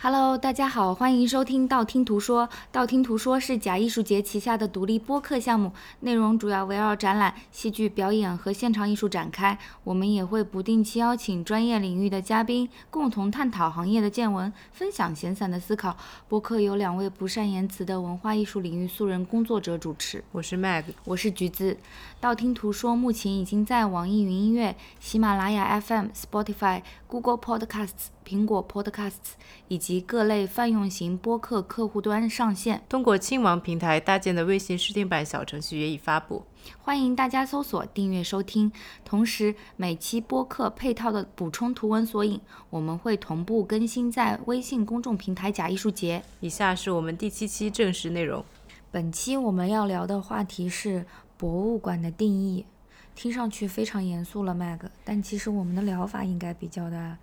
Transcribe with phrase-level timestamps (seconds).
[0.00, 2.48] Hello，大家好，欢迎收听道听途说。
[2.70, 9.58] 道听途说是假艺术节旗下的独立播客项目，内容主要围绕展览、戏剧表演和现场艺术展开。
[9.82, 15.96] 我们也会不定期邀请专业领域的嘉宾，共同探讨行业的见闻，分享闲散的思考。
[16.28, 20.22] 播客由两位不善言辞的文化艺术领域素人工作者主持。
[20.30, 21.76] 我是 Mag，我是橘子。
[22.20, 28.10] 道听途说目前已经在网易云音乐、喜马拉雅 FM、Spotify、Google Podcasts。
[28.28, 36.44] 苹果 Podcasts 以及各类泛用型播客客户端上线，通过亲王平台搭建的微信试听版小程序也已发布，
[36.82, 38.70] 欢迎大家搜索订阅收听。
[39.02, 46.22] 同时，每期播客配套的补充图文索引，我们会同步更新在微信公众平台“假艺术节”。
[46.40, 48.44] 以下是我们第七期正式内容。
[48.90, 51.06] 本期我们要聊的话题是
[51.38, 52.66] 博物馆的定义，
[53.14, 57.16] 听上去非常严肃了，Mag，但其实我们的疗法应该比较的。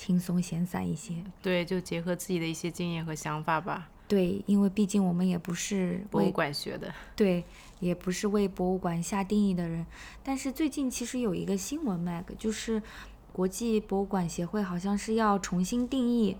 [0.00, 3.90] 轻松闲散一些，对，就结合自己的一些经验和想法吧。
[4.08, 7.44] 对，因为毕竟我们也不是博物馆学的，对，
[7.80, 9.84] 也不是为博物馆下定义的人。
[10.22, 12.82] 但是最近其实有一个新闻，Mag，就是
[13.30, 16.38] 国际博物馆协会好像是要重新定义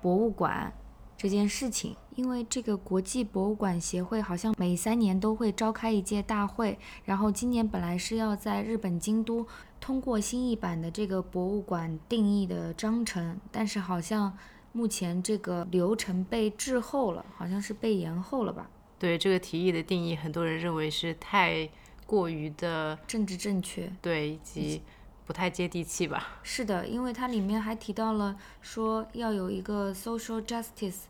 [0.00, 0.72] 博物馆
[1.16, 9.46] 这件事情，因为这个国际博物馆协会好像每三年都会召开一届大会，然后今年本来是要在日本京都。
[9.78, 14.36] 通过新一版的这个博物馆定义的章程，但是好像
[14.72, 18.68] 目前这个流程被滞后了，好像是被延后了吧？
[18.98, 21.68] 对这个提议的定义，很多人认为是太
[22.06, 24.82] 过于的政治正确，对，以及
[25.26, 26.38] 不太接地气吧？
[26.42, 31.00] 是的，因为它里面还提到了说要有一个 social justice。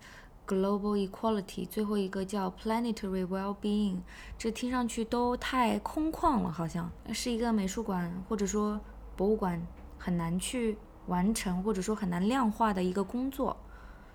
[0.48, 3.96] Global equality，最后一个叫 planetary well-being，
[4.38, 8.80] 这听上去都太空旷了，好像是一个美术馆或者说
[9.16, 9.60] 博物馆
[9.98, 10.78] 很难去
[11.08, 13.56] 完成或者说很难量化的一个工作，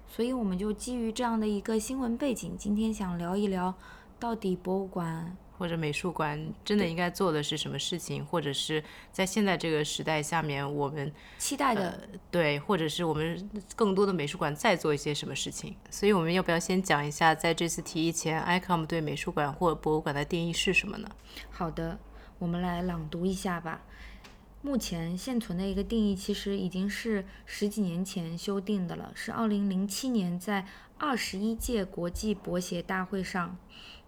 [0.07, 3.73] 所以我们就基于这样的一个新闻背景，今天想聊一聊
[4.17, 5.35] 到底博物馆。
[5.61, 15.75] 或者美术馆真的应该做的是什么事情，或者是在现在这个时代下面，我们期待的对，或者是我们更多的美术馆在做一些什么事情？
[15.91, 21.07] 所以我们要不要先讲一下，在这次提议前，ICOM 对美术馆或博物馆的定义是什么呢？
[21.51, 21.99] 好的，
[22.39, 23.83] 我们来朗读一下吧。
[24.63, 30.65] 目前现存的一个定义，其实已经是十几年前修订的了，是二零零七年在
[30.97, 33.55] 二十一届国际博协大会上。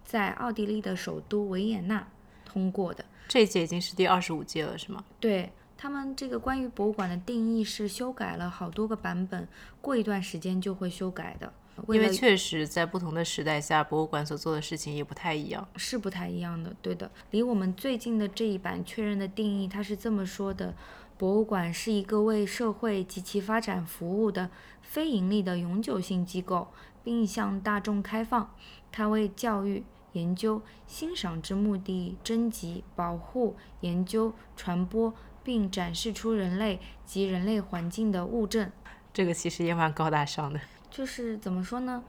[0.04, 2.06] 在奥地利的首都维也纳
[2.44, 5.04] 通过的，这一届已经是第二十五届了，是吗？
[5.18, 9.48] 对他们这个关于博物馆的定义是修改了好多个版本，
[9.80, 11.52] 过一段时间就会修改的。
[11.88, 16.72] 因为确实在不同的时代下，博物馆所做的事情也不太一样，是不太一样的。
[16.80, 20.72] 对的，离我们最近的这一版确认的定义，它是这么说的：
[21.18, 24.50] 博物馆是一个为社会及其发展服务的
[24.82, 26.68] 非盈利的永久性机构，
[27.02, 28.54] 并向大众开放。
[28.94, 29.82] 它为教育。
[30.14, 35.12] 研究、欣赏之目的，征集、保护、研究、传播，
[35.42, 38.70] 并展示出人类及人类环境的物证。
[39.12, 40.60] 这个其实也蛮高大上的。
[40.88, 42.04] 就是怎么说呢？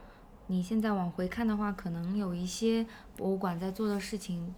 [0.46, 2.86] 你现在往回看的话，可能有一些
[3.18, 4.54] 博物馆在做的事情，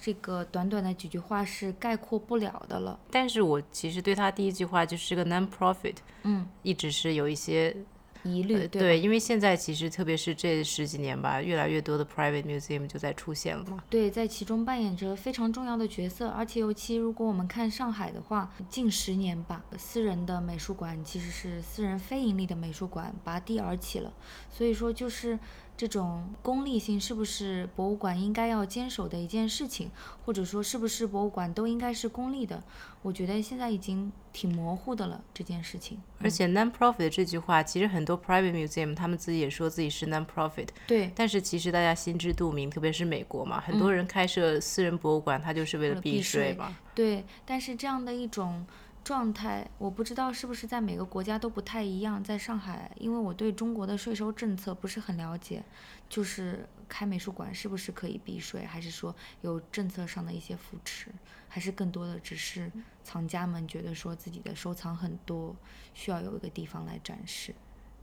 [0.00, 2.98] 这个短短的几句话是概括不了的了。
[3.10, 7.76] 但是我其实对他第一句话就是个 non-profit，嗯，一直是有一些。
[8.22, 13.82] 疑虑对，因为现在其实特别是这十几年吧，越来越多的 private museum 就在出现了嘛。
[13.88, 24.12] 对，在其中扮演着非常重要的角色，而且尤其如果我们看上海的话，近十年吧，私人的美术馆其实是私人非盈利的美术馆拔地而起了，
[24.50, 25.38] 所以说就是。
[25.78, 29.92] 这种功利性是不是博物馆应该要坚守的一件事情，
[30.24, 32.60] 或者说是不是博物馆都应该是功利的？
[33.00, 35.96] 我觉得现在已经挺模糊的了这件事情。
[36.20, 40.66] 而且 non-profit 这句话，其实很多 private museum 他们自己也说自己是 non-profit。
[40.88, 41.12] 对。
[41.14, 46.76] 但是其实大家心知肚明，特别是美国嘛，很多人开设私人博物馆，他就是为了避税嘛。
[46.92, 47.24] 对。
[47.46, 48.66] 但是这样的一种。
[49.08, 52.22] 状态我不知道是不是在每个国家都不太一样。
[52.22, 55.64] 在上海，因为我对中国的税收政策不是很了解，
[56.10, 61.10] 就是开美术馆是不是可以避税，还是说有政策上的一些扶持，
[61.48, 62.70] 还是更多的只是
[63.02, 65.56] 藏家们觉得说自己的收藏很多，
[65.94, 67.54] 需要有一个地方来展示。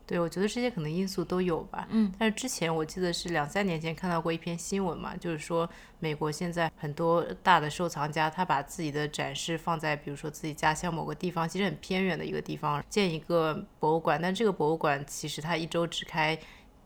[0.07, 1.87] 对，我觉得这些可能因素都有吧。
[1.89, 5.67] 嗯，但是之前我记得是两三年前看到过一篇新闻嘛，就是说
[5.99, 16.37] 美国现在很多大的收藏家，他把自己的展示放在比如说自己家乡某个地方，其实很偏远的一个地方建一个博物馆，但这个博物馆其实它一周只开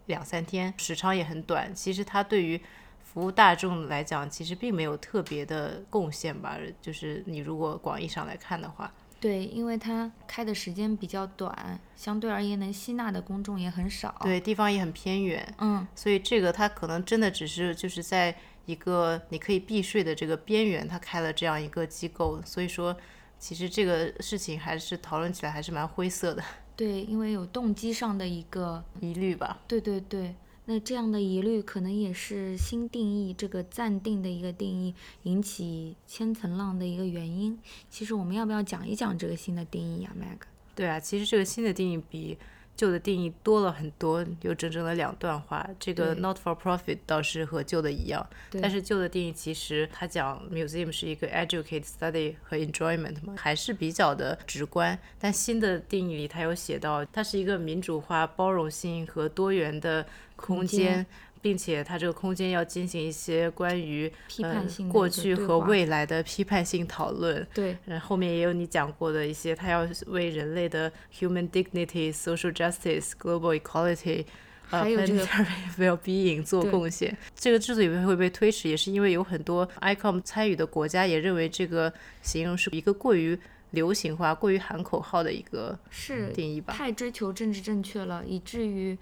[0.05, 1.75] 两三天，时长也很短。
[1.75, 2.61] 其实它对于
[3.03, 6.57] 服务大众来讲，其实并没有特别的贡献吧。
[6.81, 8.89] 就是你如果广义上来看的话。
[9.19, 14.15] 对，因为它开的时间比较短，相对而言能吸纳的公众也很少。
[14.21, 18.35] 对，地方也很偏远，嗯，所以这个它可能真的只是就是在
[18.65, 22.95] 一个你可以避税的这个边缘，它开了这样一个机构，所以说
[23.37, 26.43] 其实这个事情还是讨论起来还是蛮灰色的
[26.75, 29.59] 对，因为有动机上的一个，疑虑吧。
[29.67, 30.35] 对对对。
[30.71, 34.93] 那这样的疑虑可能也是新定义这个暂定的一个定义
[35.23, 37.57] 引起千层浪的一个原因。
[37.89, 40.37] 其实我们要不要讲一讲这个新的定义呀，Mag？
[40.75, 42.37] 对啊，其实这个新的定义比
[42.79, 45.69] 旧的定义多了很多，有整整的两段话。
[45.77, 48.25] 这个 not for profit 倒是和旧的一样，
[48.61, 54.97] 但是旧的定义其实它讲 museum 是一个 educate、study 和 enjoyment 嘛，还是比较的直观。
[55.19, 60.05] 但新的定义里，它有写到，它是一个民主化、包容性和多元的
[60.37, 60.79] 空间。
[60.79, 61.05] 间
[61.41, 74.25] 并且它这个空间要进行一些关于批呃判性过去和未来的批判性讨论，对嗯，后面也有你讲过的一些，他要为人类的 human dignity、social justice、global equality。
[74.71, 75.47] 呃还有这个 planetary
[75.97, 83.35] well-being 做贡献，这个之所以会被推迟，也是因为有很多 ICOM 参与的国家也认为这个形容是一个过于
[83.71, 86.71] 流行化、过于喊口号的一个是定义吧。
[86.71, 88.95] 太追求政治正确了，以至于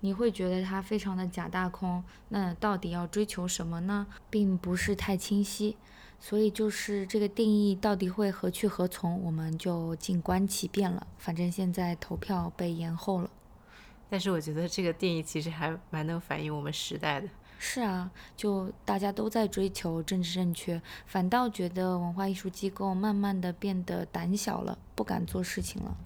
[0.00, 2.02] 你会觉得它非常的假大空。
[2.28, 4.06] 那到底要追求什么呢？
[4.28, 5.76] 并不是太清晰。
[6.22, 11.06] 所以就是这个定义到底会何去何从，我们就静观其变了。
[11.16, 13.30] 反正现在投票被延后了。
[14.10, 17.28] 但是我觉得这个定义其实还蛮能反映我们时代的。
[17.58, 25.96] 是啊，就大家都在追求政治正确，反倒觉得文化艺术机构慢慢的变得胆小了，不敢做事情了。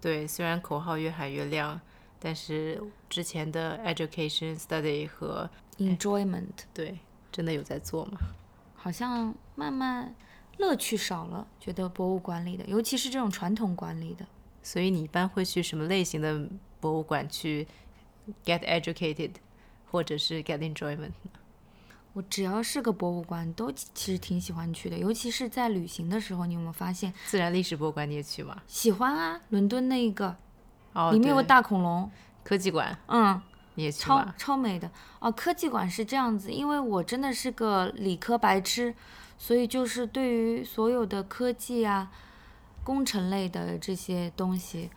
[0.00, 1.80] 对，虽然口号越喊越亮，
[2.20, 6.44] 但是之前的 education、study 和 Enjoyment
[6.74, 6.98] 对
[7.32, 8.18] 真的有在做吗？
[8.76, 10.14] 好像慢慢
[10.58, 14.26] 乐趣少了，觉得博物馆里的，尤其是这种传统馆里的，
[14.62, 16.46] 所以你一般会去什么类型的
[16.80, 17.66] 博物馆去
[18.44, 19.32] get educated，
[19.90, 21.12] 或者是 get enjoyment？
[22.12, 27.14] 我只要是个博物馆，都其实挺喜欢去的，尤其是在旅行的时候，你有没有发现？
[27.26, 28.60] 自然历史博物馆你也去吗？
[28.66, 30.36] 喜欢啊，伦敦那一个，
[30.92, 32.10] 哦，里面有个大恐龙，
[32.42, 33.40] 科技馆嗯，
[33.74, 34.24] 你也去超？
[34.36, 34.90] 超美的
[35.20, 35.30] 哦。
[35.30, 38.94] 科技馆是这样子，因为我真的是个理科白痴，
[39.38, 42.10] 所以就是对于所有的科技啊、
[42.82, 44.90] 工程类的这些东西，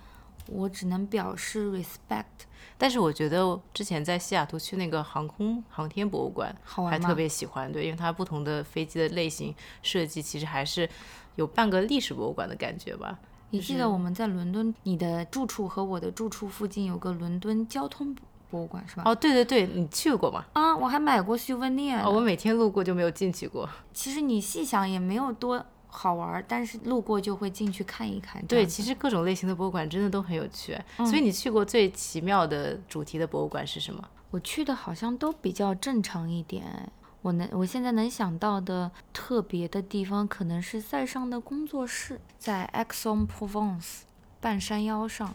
[0.47, 2.47] 我只能表示 respect。
[2.77, 6.91] 但是我觉得之前在西雅图去那个航空航天博物馆，好玩？
[6.91, 9.53] 还特别喜欢，对，因为它不同的飞机的类型
[9.83, 10.89] 设计，其实还是
[11.35, 13.19] 有半个历史博物馆的感觉吧。
[13.53, 18.15] 你记得我们在伦敦，你的住处和我的住处附近有个伦敦交通
[18.49, 19.03] 博物馆是吧？
[19.05, 20.43] 哦，对对对，你去过吗？
[20.53, 22.03] 啊，我还买过 souvenir。
[22.03, 23.69] 哦，我每天路过就没有进去过。
[23.93, 28.43] 其实你细想也没有多好玩儿，但是路过就会进去看一看。
[28.47, 30.75] 对，其实各种类型的博物馆真的都很有趣。
[30.97, 34.03] 嗯所以你去过最奇妙的主题的博物馆是什么？
[34.31, 36.91] 我去的好像都比较正常一点。
[37.23, 44.01] 我能，我现在能想到的特别的地方，可能是塞尚的工作室，在 a x o n Provence
[44.39, 45.33] 半山腰上，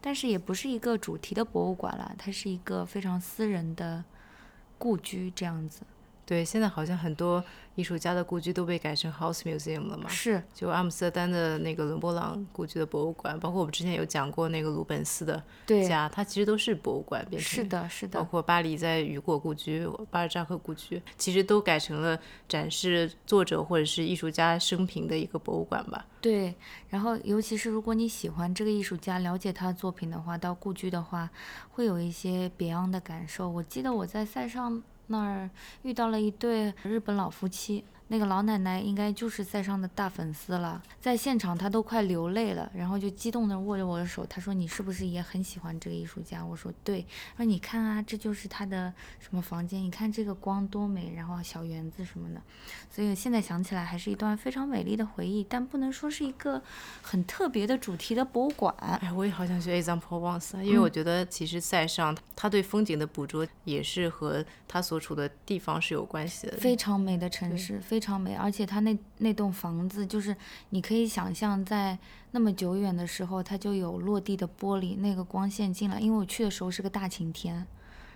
[0.00, 4.02] 但是也不是一个主题的博物馆了，它是一个非常私人的
[4.78, 5.82] 故居这样子。
[6.28, 7.42] 对，现在好像很多
[7.74, 10.10] 艺术家的故居都被改成 house museum 了嘛。
[10.10, 15.42] 是，就阿姆斯特丹的那个伦勃朗故居的博物馆，包括我们之前有讲过那个鲁本斯的，
[15.88, 26.04] 家，它其实都是博物馆变成是的，是的，包括巴黎在雨果故居、巴尔扎克故居，其实都改成了展示作者或者是艺术家生平的一个博物馆吧。
[26.20, 26.54] 对。
[26.90, 31.30] 然后，尤其是如果你喜欢这个艺术家，了解他的作品的话，到故居的话，
[31.70, 33.48] 会有一些别样的感受。
[33.48, 35.50] 我记得我在塞尚那儿
[35.82, 49.82] 遇到了一对日本老夫妻，那个老奶奶应该就是塞尚的大粉丝了，在现场她都快流泪了，然后就激动地握着我的手，她说：“你是不是也很喜欢这个艺术家？”我说：“对。”说：“你看啊，这就是他的什么房间？
[49.82, 52.40] 你看这个光多美，然后小园子什么的。”
[52.90, 56.62] 所以现在想起来还是一段非常美丽的回忆，但不能说是一个
[57.02, 58.74] 很特别的主题的博物馆。
[58.78, 66.56] 哎，我也好想去 Provence，啊因嗯为我觉得其实塞尚他对风景的捕捉也是和他所处的地方是有关系的。
[66.56, 70.36] 非常美的城市，非非常美，而且它那那栋房子，就是
[70.70, 71.98] 你可以想象，在
[72.30, 75.98] 那么久远的时候，它就有落地的玻璃，那个光线进来。
[75.98, 77.66] 因为我去的时候是个大晴天，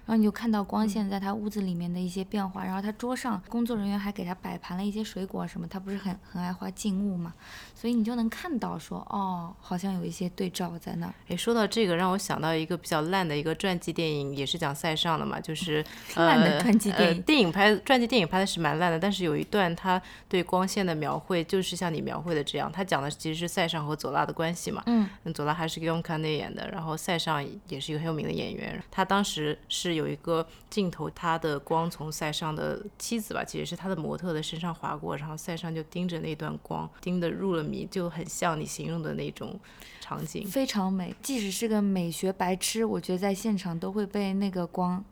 [0.04, 7.32] 然后你就看到光线在他屋子里面的一些变化，然后他桌上工作人员还给他摆盘了一些水果什么，他不是很很爱画静物嘛，
[7.74, 11.14] 所以你就能看到说，哦，好像有一些对照在那儿。
[11.28, 15.84] 哎，说到这个，让我想到一个比较烂的一个传记电影，也是讲塞尚的嘛，就是
[16.16, 17.16] 烂的传记电影。
[17.16, 24.82] 呃，电影拍传记电影拍的是蛮烂的，但是有一段他对光线的描绘，就是像你描绘的这样，他讲的其实是塞尚和佐拉的关系嘛。
[24.86, 39.58] 嗯，佐拉还是用康内演的，然后塞尚也是一个很有名的演员，他当时是有一个镜头，他的光从塞尚的妻子吧，其实是他的模特的身上划过，然后塞尚就盯着那段光，盯得入了迷，就很像你形容的那种
[40.00, 41.14] 场景，非常美。
[41.22, 45.04] 即使是个美学白痴，我觉得在现场都会被那个光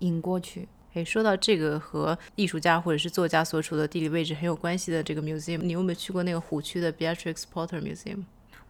[0.00, 0.68] 引过去。
[0.94, 8.24] 诶，说到这个和艺术家或者是作家所处的地理位置很有关系的这个 museum，你有没有去过那个湖区的 Beatrix Potter Museum？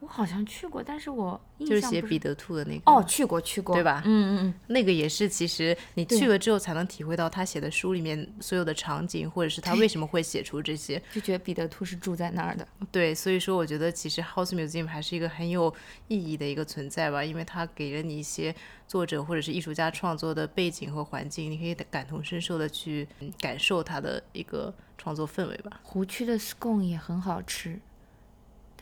[0.05, 4.03] 我好像去过，但是我就是写彼得兔的那个哦，去过去过，对吧？
[4.05, 12.69] 嗯嗯嗯，那个也是，其实你去了之后才能体会到他写的书里面所有的场景，或者是他为什么会写出这些，就觉得彼得兔是住在那儿的。
[12.93, 15.75] 对，所以说我觉得其实 House Museum 还是一个很有
[16.09, 18.55] 意义的一个存在吧，因为它给了你一些
[18.87, 23.09] 作者或者是艺术家创作的背景和环境，你可以感同身受的去
[23.41, 25.81] 感受他的一个创作氛围吧。
[25.83, 27.81] 湖区的 scone 也很好吃。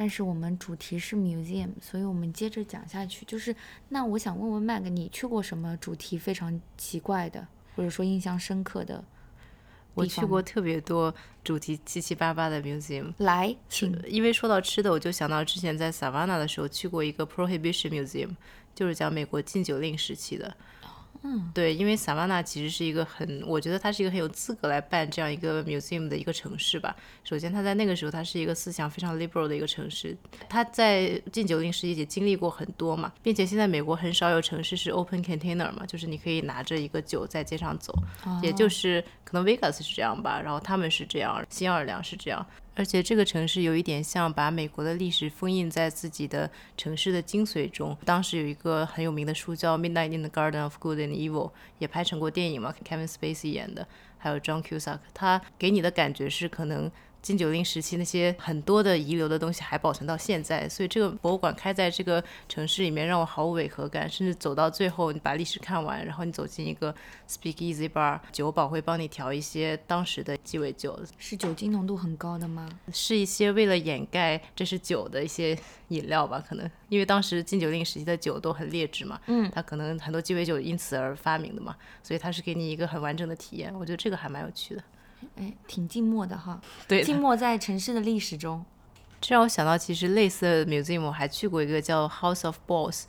[0.02, 3.24] 但是我们主题是 museum，所以我们接着讲下去。
[3.24, 3.54] 就是
[3.88, 9.04] 那我想问问 Mag，你去过什么主题非常奇怪的，或者说印象深刻的？
[9.94, 13.14] 我去过特别多主题七七八八的 museum。
[13.18, 13.96] 来，请。
[14.08, 18.34] 因为说到吃的，我就想到之前在 Savannah 的时候去过一个 Prohibition Museum，
[18.74, 20.56] 就是讲美国禁酒令时期的。
[21.22, 26.96] 嗯，对，因为萨瓦纳其实是一个很，我觉得它是一个很有资格来办这样一个 museum 的一个城市吧。
[27.22, 30.16] 首先，它在那个时候，它是一个思想非常 liberal 的一个城市。
[30.48, 37.94] 它在禁酒令时期也经历过很多嘛，并且现在美国很少有城市是 open container 嘛，就是你可以拿着一个酒在街上走，
[38.42, 42.44] 也就是可能 Vegas 是这样吧，然后他们是这样，新奥尔良是这样。
[42.74, 47.96] 而且这个城市有一点像把美国的历史封印在自己的城市的精髓中。
[48.04, 51.48] 当时有一个很有名的书叫《Midnight in the Garden of Good and Evil》，
[51.78, 53.86] 也拍成过电影嘛，Kevin Spacey 演的，
[54.18, 54.98] 还有 John Cusack。
[55.12, 56.90] 他给你的感觉是可能。
[57.22, 64.10] 禁酒令时期那些很多的遗留的东西还保存到现在，所以这个博物馆开在这个城市里面让我毫无违和感。
[64.10, 66.92] 甚至走到最后，你把历史看完，然后你走进一个
[67.28, 72.68] Speak Easy Bar，酒保会帮你调一些当时的鸡尾酒，是酒精浓度很高的吗？
[72.92, 75.56] 是一些为了掩盖这是酒的一些
[75.88, 76.44] 饮料吧？
[76.46, 83.72] 可能因为当时禁酒令时期的酒都很劣质嘛，嗯，它可能很多鸡尾酒因此而发明的嘛，所以它是给你一个很完整的体验。
[83.72, 84.82] 我觉得这个还蛮有趣的。
[85.36, 86.60] 哎，挺静默的哈。
[86.88, 88.64] 对，静默在城市的历史中。
[89.20, 93.04] 这让我想到，其实类似的 museum 我还去过一个叫 House of Balls，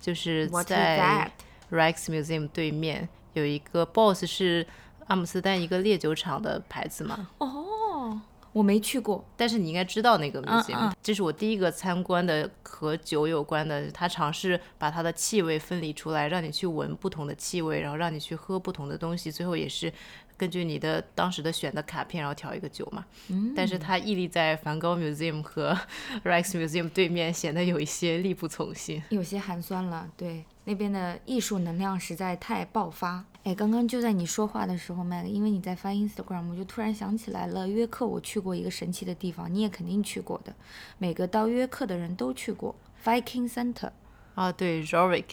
[0.00, 1.30] 就是在
[1.70, 4.66] Rex Museum 对面有一个 Balls 是
[5.08, 7.28] 阿姆斯特丹一个烈酒厂的牌子嘛。
[7.36, 8.18] 哦，
[8.54, 10.90] 我没去过，但是你应该知道那个 museum。
[11.02, 19.92] 这是我第一个参观的和酒有关的，他尝试把它的气味分离出来，让你去闻不同的气味，然后让你去喝不同的东西，最后也是。
[20.38, 23.04] 根据你的当时的选的卡片，然后调一个酒嘛。
[23.28, 23.52] 嗯。
[23.54, 25.76] 但是它屹立在梵高 Museum 和
[26.24, 30.08] Rex Museum 对面，显得有一些力不从心，有些寒酸了。
[30.16, 33.24] 对，那边的艺术能量实在太爆发。
[33.42, 40.54] 哎，刚刚就在你说话的时候，Mag，因为你在翻 Instagram，我就突然想起来了，约克我去过一个神奇的地方，你也肯定去过的。
[40.98, 43.90] 每个到约克的人都去过 Viking Center。
[44.34, 45.24] 啊，对，Jorvik。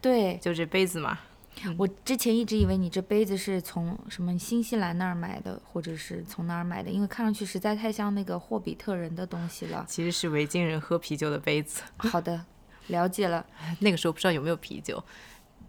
[0.00, 1.18] 对，就这杯子嘛。
[1.78, 9.84] 我之前一直以为你这杯子是从什么新西兰那儿买的，或者是从哪儿买的，因为看上去实在太像那个霍比特人的东西了。
[9.88, 11.82] 其实是维京人喝啤酒的杯子。
[11.98, 12.44] 好的，
[12.88, 13.46] 了解了。
[13.78, 15.02] 那个时候不知道有没有啤酒，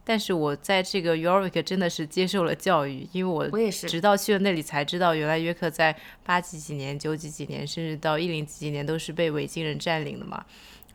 [0.03, 10.43] 但是我在这个 York 真的是接受了教育，因为我我也是，直到去了那里才知道，原来约克在八几几年、九几几年，甚至到一零几几年都是被维京人占领的嘛。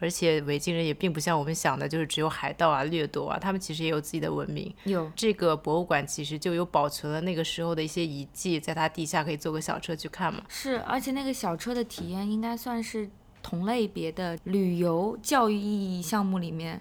[0.00, 4.73] 而且维京人也并不像我们想的，就是只有海盗啊、掠夺啊，他们其实也有自己的文明。
[4.85, 10.43] 有这个博物馆其实就有保存了那个时候的一些遗迹，在它地下可以坐个小车去看嘛。
[10.49, 13.09] 是，而且那个小车的体验应该算是
[13.43, 16.81] 同类别的旅游教育意义项目里面，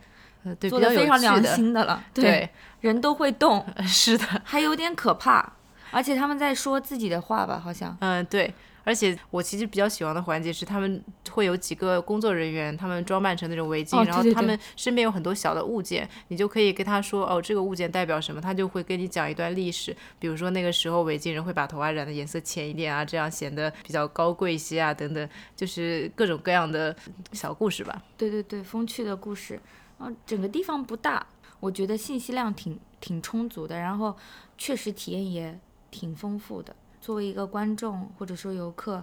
[0.69, 2.03] 做的非常良心的了。
[2.13, 2.49] 对，
[2.81, 5.53] 人都会动， 是的，还有点可怕，
[5.91, 7.97] 而且他们在说自己的话吧，好像。
[8.01, 8.53] 嗯，对。
[8.87, 19.93] 而且我其实比较喜欢的环节是，他们会有几个工作人员，他们装扮成那种围巾，然后他们身边有很多小的物件，你就可以跟他说，哦，这个物件代表什么，他就会跟你讲一段历史。
[20.19, 26.95] 比如说那个时候维京人会把头发染的颜色浅一点啊，这样显得比较高贵一些啊，等等，就是各种各样的
[27.33, 28.01] 小故事吧。
[28.15, 29.59] 对对对，风趣的故事。
[29.97, 31.27] 啊，整个地方不大。
[31.59, 34.15] 我觉得信息量挺挺充足的，然后
[34.57, 35.59] 确实体验也
[35.91, 36.73] 挺丰富的。
[37.07, 39.01] 作为一个观众或者说游客，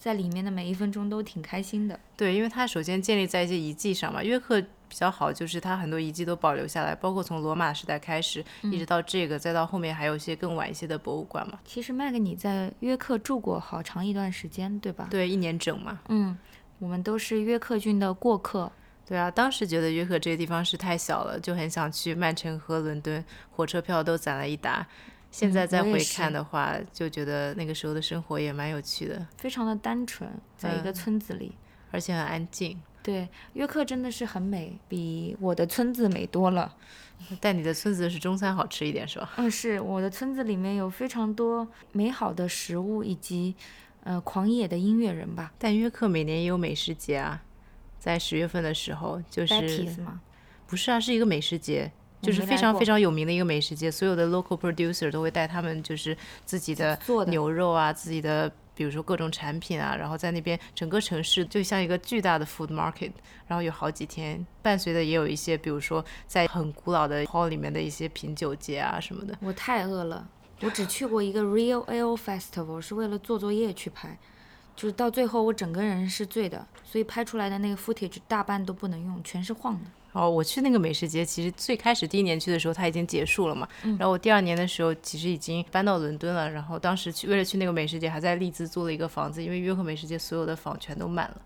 [0.00, 1.96] 在里面的每一分钟都挺开心的。
[2.16, 11.60] 对，因为它首先建立在一些遗迹上嘛，约克比较好，就是它很多遗迹都保留下来，包括从罗马时代开始，一直到这个，再到后面还有一些更晚一些的博物馆嘛。
[11.64, 15.06] 其实麦克你在约克住过好长一段时间，对吧？
[15.08, 16.00] 对，一年整嘛。
[16.08, 16.36] 嗯，
[16.80, 18.72] 我们都是约克郡的过客。
[19.06, 24.84] 对啊，当时觉得约克这个地方是太小了，就很想去曼城和伦敦，火车票都攒了一沓。
[25.30, 31.52] 现在再回看的话，就觉得那个时候的生活也蛮有趣的，非常的单纯，在一个村子里，
[31.90, 32.80] 而且很安静。
[33.02, 36.76] 对，约克真的是很美，比我的村子美多了。
[37.40, 39.32] 但你的村子是中餐好吃一点，是吧？
[39.36, 43.54] 嗯，是我的村子里面有非常多美好的食物以及
[44.04, 45.52] 呃狂野的音乐人吧。
[45.58, 47.42] 但约克每年也有美食节啊。
[47.98, 49.54] 在十月份的时候，就是
[50.66, 53.90] 不是啊，是一个美食节，就是非常非常有名的一个美食街。
[53.90, 56.98] 所有的 local producer 都会带他们就是自己的
[57.28, 63.12] 牛肉啊，自己的比如说各种产品啊，然后在那边整个城市就像一个巨大的 food market，
[63.46, 69.36] 然后有好几天，伴随的也有一些比如说在很古老的 hall 里面的一些品酒节啊什么的。
[69.40, 70.28] 我太饿了，
[70.62, 74.18] 我只去过一个 Real Ale Festival，是为了做作业去拍。
[74.76, 79.90] 就是到最后我整个人是醉的，所以拍出来的那个 footage 大半都不能用，全是晃的。
[80.12, 91.40] 哦，我去那个美食节，其实最开始第一年去的时候它已经结束了嘛，然后我第二年的时候其实已经搬到伦敦了，然后当时去为了去那个美食节，还在利兹租了一个房子，因为约克美食节所有的房全都满了，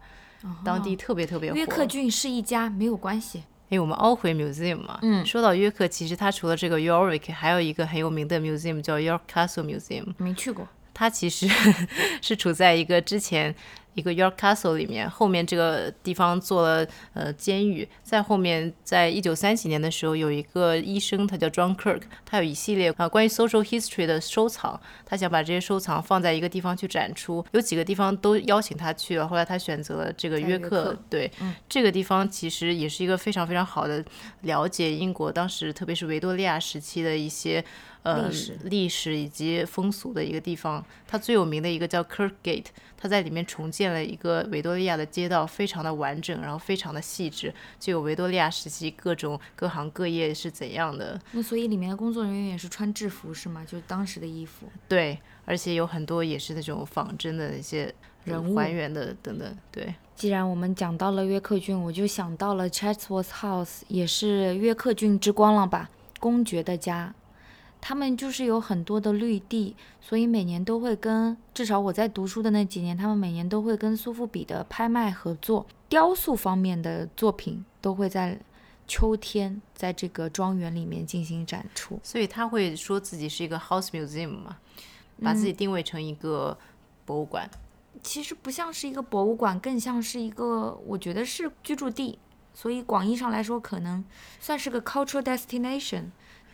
[0.64, 1.56] 当地特别特别火。
[1.56, 3.42] 约克郡是一家没有关系。
[3.68, 10.66] 哎，我们凹回 museum 嘛，嗯，说到约克，其实它除了这个 York，还有一个很有名的 museum 叫 York Castle Museum，没去过。
[10.94, 11.46] 它其实
[12.22, 13.54] 是处在一个之前。
[13.94, 31.30] 一个 York Castle 里面，后面这个地方做了呃监狱，在后面，在一九三几年的时候，有一个医生，他叫 John Kirk，他有一系列啊关于 social history 的收藏，他想把这些收藏放在一个地方去展出，有几个地方都邀请他去了，后来他选择了这个约克，对，
[31.68, 34.04] 这个地方其实也是一个非常非常好的
[34.42, 37.64] 了解英国当时，特别是维多利亚时期的一些
[38.04, 38.30] 呃
[38.62, 42.66] 历史以及风俗的一个地方，它最有名的一个叫 Kirk Gate。
[42.96, 51.20] 它在里面重建了一个维多利亚的街道，非常的完整，然后非常的细致，就有维多利亚时期各种各行各业是怎样的。
[51.32, 53.62] 那所以里面的工作人员也是穿制服是吗？
[53.66, 54.66] 就是当时的衣服。
[54.88, 59.54] 对，而且有很多也是那种仿真的那些人物还原的等等。
[59.70, 59.94] 对。
[60.14, 65.90] 既然我们讲到了约克郡，我就想到了 Chatsworth House，也是约克郡之光了吧？
[66.20, 67.14] 公爵的家。
[67.86, 78.40] 他们就是有很多的绿地，所以每年都会跟，至少我在读书的那几年，他们每年都会跟苏富比的拍卖合作，雕塑方面的作品都会在
[78.88, 82.00] 秋天在这个庄园里面进行展出。
[82.02, 84.56] 所以他会说自己是一个 house museum 嘛，
[85.22, 86.56] 把自己定位成一个
[87.04, 87.50] 博物馆。
[88.02, 92.18] 其实不像是一个博物馆，更像是一个，我觉得是居住地。
[92.54, 94.02] 所以广义上来说，可能
[94.40, 96.04] 算是个 cultural destination。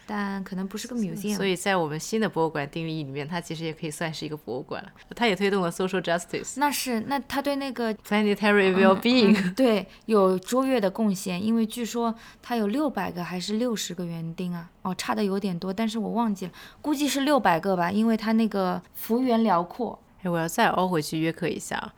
[0.07, 4.91] 但可能不是个 museum，所以在我们新的博物馆定义里面，它其实也可以算是一个博物馆了。
[5.15, 6.55] 它也推动了 social justice。
[6.57, 14.71] 那是，那它对那个 planetary well-being 对有卓越的贡献，因为据说它有六百个还是六十个园丁啊？
[14.83, 19.99] 哦，差的有点多，但是我忘记了，估计是六百个吧，因为它那个幅员辽阔。
[20.23, 21.93] 哎，我要再凹回去约克一下。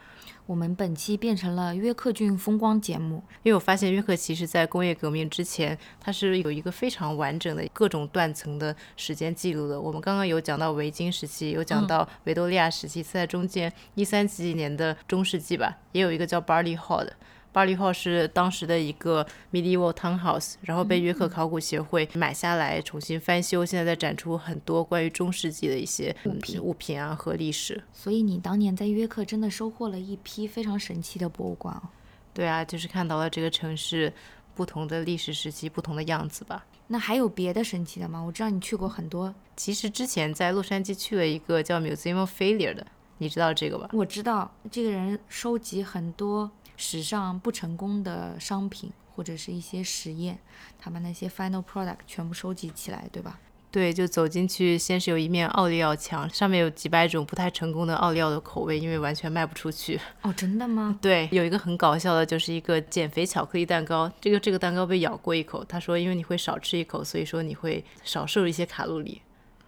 [0.44, 9.80] 我们本期变成了约克郡风光节目，因为我发现约克其实在工业革命之前，它是有一个非常完整的各种断层的时间记录的。
[9.80, 17.16] 我们刚刚有讲到维京时期，有讲到维多利亚时期，在中间一三几几年的中世纪吧，也有一个叫 Barley Hall 的。
[17.52, 27.82] 巴黎号是当时的一个 medieval townhouse，然后被约克考古协会买下来重新翻修，现在在展出很多关于中世纪的一些物品物品啊和历史。
[27.92, 31.82] 所以你当年在约克真的收获了一批非常神奇的博物馆哦。
[32.32, 34.10] 对啊，就是看到了这个城市
[34.54, 36.64] 不同的历史时期不同的样子吧。
[36.86, 38.20] 那还有别的神奇的吗？
[38.20, 39.34] 我知道你去过很多。
[39.56, 42.86] 其实之前在洛杉矶去了一个叫 Museum of Failure 的，
[43.18, 43.90] 你知道这个吧？
[43.92, 46.50] 我知道，这个人收集很多。
[46.84, 50.36] 史上不成功的商品或者是一些实验，
[50.80, 53.38] 他把那些 final product 全部收集起来，对吧？
[53.70, 59.98] 对，就走进去，先是有一面奥利奥墙，上面有几百种不太成功的奥利奥的口味，因为完全卖不出去。
[60.22, 60.98] 哦，真的吗？
[61.00, 64.10] 对，有一个很搞笑的，就是一个减肥巧克力蛋糕。
[64.20, 69.22] 这个这个蛋糕被咬过一口，他说，因为你会少吃一口，所以说你会少摄入一些卡路里。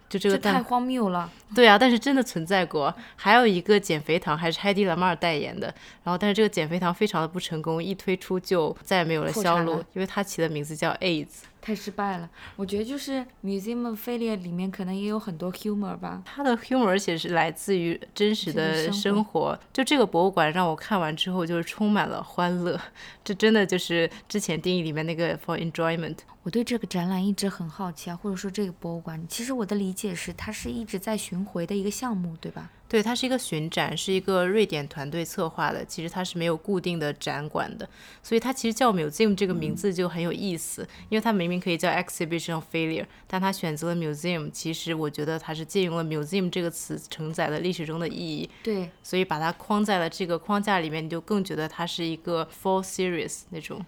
[0.07, 2.93] 就这个太荒谬了，对啊，但是真的存在过。
[3.15, 5.67] 还有一个减肥糖，还是海迪拉马尔代言的。
[6.03, 11.43] 然后，但是这个减肥糖非常的不成功，一推出就再也没有了销路，因为它起的名字叫 AIDS。
[11.59, 12.29] 太失败了。
[12.55, 16.21] 我觉得就是 Museum of Failure 里面可能也有很多 humor 吧。
[16.23, 19.57] 它的 humor 而且是来自于真实的生生活。
[19.73, 22.79] 就这个博物馆让我看完之后就是充满了欢乐，
[23.23, 26.17] 这真的就是之前定义里面那个 for enjoyment。
[26.45, 32.69] 我对这个展览一直很好奇啊，或者说这个博物馆，其实我的理解是它是一直在巡回的一个项目，对吧？
[32.87, 35.83] 对，它是一个巡展，是一个瑞典团队策划的。
[35.83, 37.89] 其实它是没有固定的展馆的，
[38.21, 44.51] 所以它其实叫 museum 这个名字就很有意思，因为它明明可以叫 exhibition of failure，但它选择了 museum。
[44.51, 53.83] 其实我觉得它是借用了 museum 这个词承载的历史中的意义，对，所以把它框在了这个框架里面，你就更觉得它是一个 full series 那种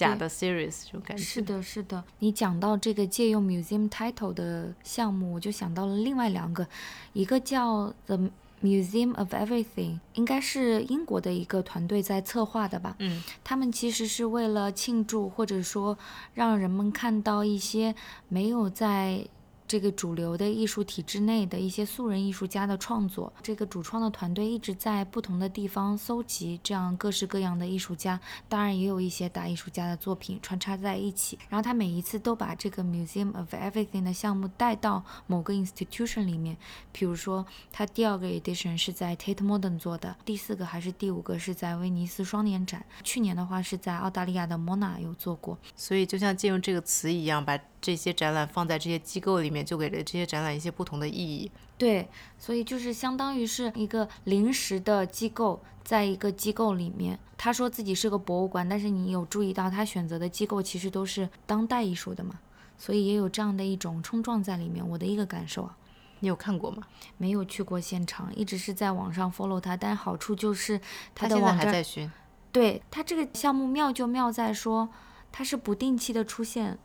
[0.00, 1.22] 假的 series 这种感觉。
[1.22, 2.02] 是的，是的。
[2.18, 6.66] 你讲到这个借用 museum title 的项目，我就想到了另外两个，
[7.12, 8.18] 一个叫 the
[8.62, 12.94] Museum of Everything，应该是英国的一个团队在策划的吧？
[12.98, 15.96] 嗯，他们其实是为了庆祝，或者说
[16.34, 17.94] 让人们看到一些
[18.28, 19.26] 没有在
[19.70, 23.32] 这个主流的艺术体制内的一些素人艺术家的创作。
[23.40, 31.38] 这个主创的团队一直在不同的地方搜集这样各式各样的艺术家，当然也有一些大艺术家的作品穿插在一起。
[31.48, 36.56] 然后他每一次都把这个 Museum of Everything 的项目带到某个 institution 里面，
[36.90, 45.56] 比如说他第二个 edition 是在 Tate Modern 做的，第四个还是第五个是在威尼斯双年展，去年的话是在澳大利亚的 Mona 有做过。
[45.76, 51.50] 所以就像借用这个词一样，把这些展览放在这些机构里面，就给了这些展览一些不同的意义。
[51.78, 62.38] 对，所以就是相当于是一个临时的机构，在一个机构里面，他说自己是个博物馆，但是你有注意到他选择的机构其实都是当代艺术的嘛，
[62.76, 64.86] 所以也有这样的一种冲撞在里面。
[64.86, 65.76] 我的一个感受啊，
[66.18, 66.82] 你有看过吗？
[67.16, 70.78] 没有去过现场，一直是在网上 follow 他，但好处就是
[71.14, 72.10] 他它现在的网站，还在巡。
[72.52, 74.88] 对他这个项目妙就妙在说，
[75.32, 76.76] 它是不定期的出现，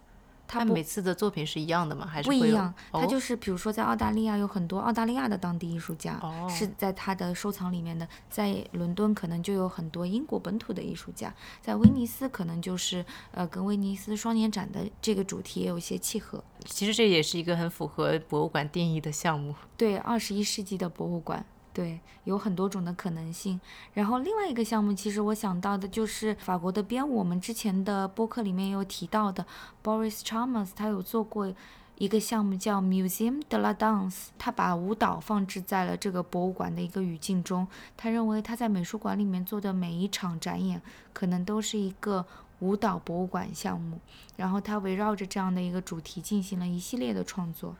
[0.48, 2.06] 它不它每次的作品是一样的吗？
[2.06, 16.44] 还是不一样，它哦就是比如说在澳大利亚有很多澳大利亚的当地艺术家、哦是在他的收藏里面的，在伦敦可能就有很多英国本土的艺术家，在威尼斯可能就是呃跟威尼斯双年展的这个主题也有一些契合。
[16.66, 19.56] 其实这也是一个很符合博物馆定义的项目。
[19.76, 21.46] 对，二十一世纪的博物馆，
[21.76, 23.60] 对，有很多种的可能性。
[23.94, 29.46] 然后另外一个项目，其实我想到的就是法国的编舞，我们之前的播客里面有提到的
[29.84, 31.54] Boris Chalmers，他有做过
[31.98, 37.68] 一个项目叫 Museum de la Danse，他把舞蹈放置在了这个博物馆的一个语境中。
[37.98, 42.26] 他认为他在美术馆里面做的每一场展演，可能都是一个
[42.60, 44.00] 舞蹈博物馆项目。
[44.38, 47.76] 然后他围绕着这样的一个主题进行了一系列的创作。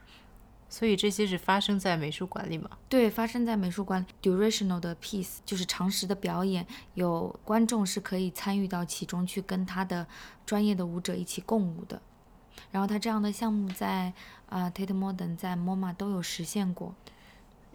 [0.68, 2.70] 所以这些是发生在美术馆里吗？
[2.88, 10.06] 对，发生在美术馆 durational 的 piece 就是长时的表演，有观众是可以参与到其中去，跟他的
[10.44, 12.02] 专业的舞者一起共舞的。
[12.70, 14.12] 然后他这样的项目在
[14.48, 16.94] 啊、Tate Modern 在 MoMA 都有实现过。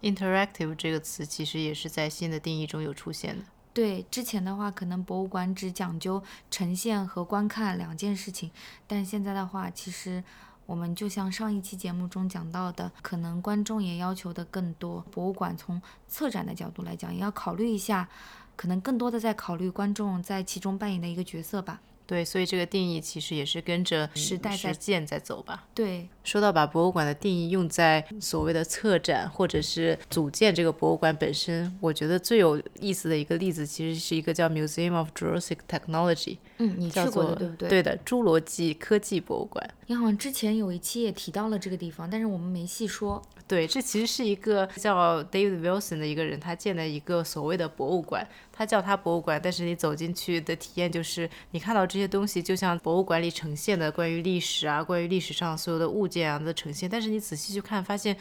[0.01, 3.45] interactive 这个词其实也是在新的定义中有出现的。
[3.73, 8.51] 对，之前的话可能博物馆只讲究呈现和观看两件事情，
[8.85, 10.23] 但现在的话，其实
[10.71, 15.01] 我们就像上一期节目中讲到的，可能观众也要求的更多。
[15.11, 18.07] 博物馆从策展的角度来讲，也要考虑一下，
[18.55, 21.81] 可能更多的在考虑观众在其中扮演的一个角色吧。
[22.05, 25.67] 对，所以这个定义其实也是跟着时代在实践在走吧。
[25.73, 37.69] 对，说到把博物馆的定义用在所谓的策展或者是组建这个博物馆本身，我觉得最有意思的一个例子，其实是一个叫 Museum of Jurassic Technology，嗯，你去叫做过的对不对？
[37.69, 39.69] 对的，侏罗纪科技博物馆。
[39.87, 43.21] 你好像之前有一期也提到了这个地方，但是我们没细说。
[43.51, 48.25] 对，这其实是一个叫 David Wilson 的一个人，他建的一个所谓的博物馆。
[48.53, 56.89] 他叫它博物馆，但是你走进去的体验就是，你看到这些东西就像博物馆里呈现的关于历史啊、关于历史上所有的物件啊的呈现。
[56.89, 58.15] 但是你仔细去看，发现，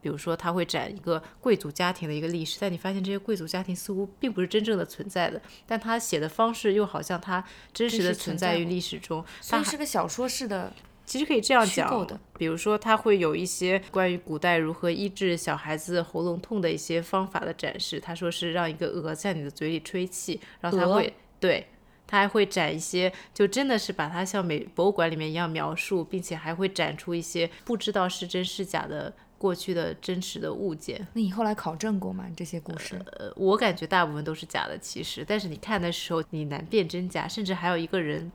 [0.00, 9.24] 比如说他会展一个贵族家庭的一个历史，但你发现这些贵族家庭似乎并不是真正的存在的，但他写的方式又好像他真实的存在于历史中。
[9.40, 10.72] 所以是个小说式的，
[11.12, 18.00] 其实可以这样讲的，比如说它会有一些关于古代如何医治小孩子喉咙痛的一些方法的展示。
[18.00, 21.66] 他说是让一个鹅在你的嘴里吹气，然后它会对。
[22.06, 31.06] 他还会展一些，就真的是把它像美博物馆里面一样描述，并且还会展出一些不知道是真是假的过去的真实的物件。
[31.12, 32.26] 那你后来考证过吗？
[32.34, 33.00] 这些故事？
[33.18, 38.30] 呃，我感觉大部分都是假的，其实，但是你看的时候你难辨真假，甚至还有一个人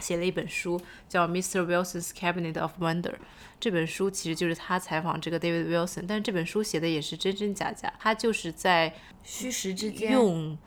[0.00, 1.64] 写了一本书叫《Mr.
[1.66, 3.12] Wilson's Cabinet of Wonder》，
[3.58, 10.58] 这本书其实就是他采访这个 David Wilson，但是这本书写的也是真真假假，他就是在虚实之间，用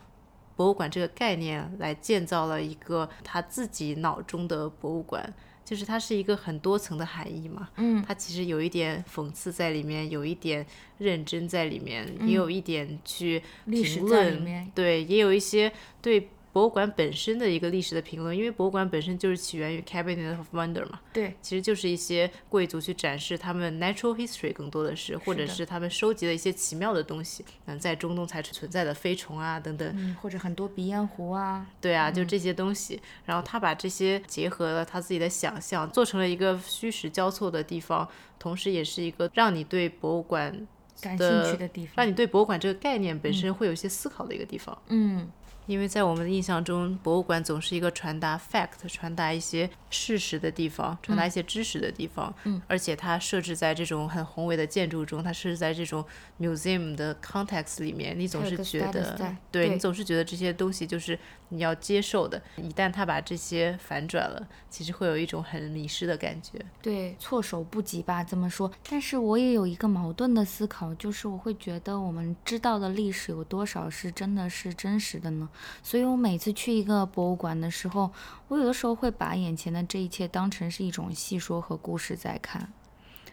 [0.56, 5.34] 博物馆这个概念来建造了一个他自己脑中的博物馆。
[5.68, 7.68] 就是它是一个很多层的含义嘛。
[7.76, 10.64] 嗯，它其实有一点讽刺在里面，有一点
[10.96, 40.66] 认真在里面，也有一点去评论对，也有一些对博物馆本身的一个历史的评论，因为博物馆本身就是起源于 Cabinet of Wonder 嘛，对，其实就是一些贵族去展示他们 natural history 更多的是，或者是他们收集的一些奇妙的东西，嗯，在中东才存在的飞虫啊等等，嗯，或者很多鼻烟壶啊，对啊，就这些东西，然后他把这些结合了他自己的想象，做成了一个虚实交错的地方，同时也是一个让你对博物馆
[41.00, 41.92] 感兴趣的地方。
[41.94, 44.76] 让你对博物馆这个概念本身会有一些思考的一个地方。
[44.88, 45.30] 嗯，
[45.68, 52.34] 因为在我们的印象中，博物馆总是一个传达 fact、传达一些事实的地方，传达一些知识的地方。
[52.44, 56.02] 嗯，而且它设置在这种很宏伟的建筑中，它设置在这种
[56.40, 61.18] museum 的 context 里面，你总是觉得，对对你总是觉得这些东西就是
[61.50, 62.40] 你要接受的。
[62.56, 66.58] 一旦他把这些反转了，其实会有一种很迷失的感觉。
[66.80, 68.72] 对，措手不及吧，这么说。
[68.88, 75.46] 但是我也有一个矛盾的思考，就是我会觉得我们知道的历史有多少是真的是真实的呢？
[75.82, 78.10] 所以我每次去一个博物馆的时候，
[78.48, 82.72] 我有的时候会把眼前的这一切当成是一种戏说和故事在看，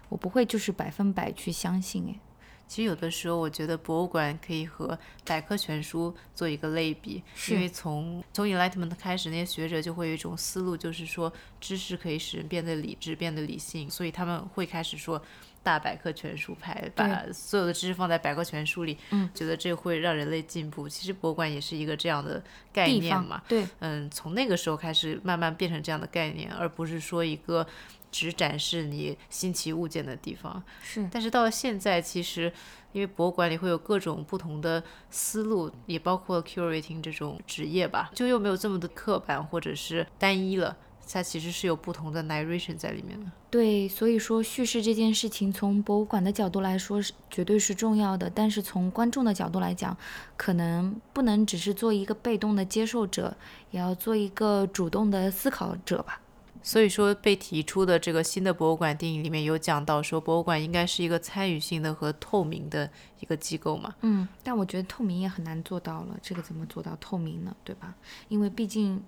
[0.09, 2.05] 我不会就是百分百去相信。
[2.05, 2.19] 诶，
[2.67, 15.21] 其实有的时候，我觉得博物馆可以和百科全书做一个类比，因为从从 Enlightenment 开始，那些学者就会有一种思路，就是说知识可以使人变得理智、变得理性，所以他们会开始说
[15.65, 20.87] 大百科全书派，把所有的知识放在百科全书里，嗯，觉得这会让人类进步。
[20.87, 27.65] 其实博物馆也是一个这样的概念嘛，对，嗯，从那个时候开始慢慢变成这样的概念，而不是说一个
[28.11, 30.61] 只展示你新奇物件的地方。
[30.83, 32.53] 是，但是到了现在，其实
[32.91, 40.77] 因为博物馆里会有各种不同的思路，也包括 curating 这种职业吧，就又没有这么的刻板或者是单一了。
[41.07, 43.25] 它其实是有不同的 narration 在里面的。
[43.49, 49.95] 对，所以说叙事这件事情，从博物馆的角度来说是绝对是重要的，但是从观众的角度来讲，
[50.35, 53.37] 可能不能只是做一个被动的接受者，
[53.71, 56.19] 也要做一个主动的思考者吧。
[56.61, 62.89] 所以说，被提出的这个新的博物馆定义里面有讲到说，博物馆应该是一个参与性的和透明的
[63.19, 63.93] 一个机构嘛。
[64.01, 67.55] 嗯，但我觉得透明也很难做到了，这个怎么做到透明呢？
[67.63, 67.93] 对吧？
[68.29, 68.99] 因为毕竟，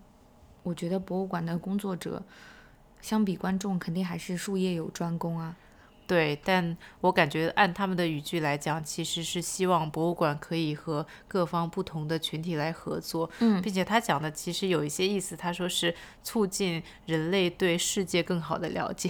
[0.68, 2.22] 我觉得博物馆的工作者
[3.00, 5.56] 相比观众，肯定还是术业有专攻啊。
[6.06, 19.10] 对，但我感觉按他们的语句来讲，其实是希望博物馆可以和各方不同的群体来合作，嗯，并且他讲的其实有一些意思，他说是促进人类对世界更好的了解。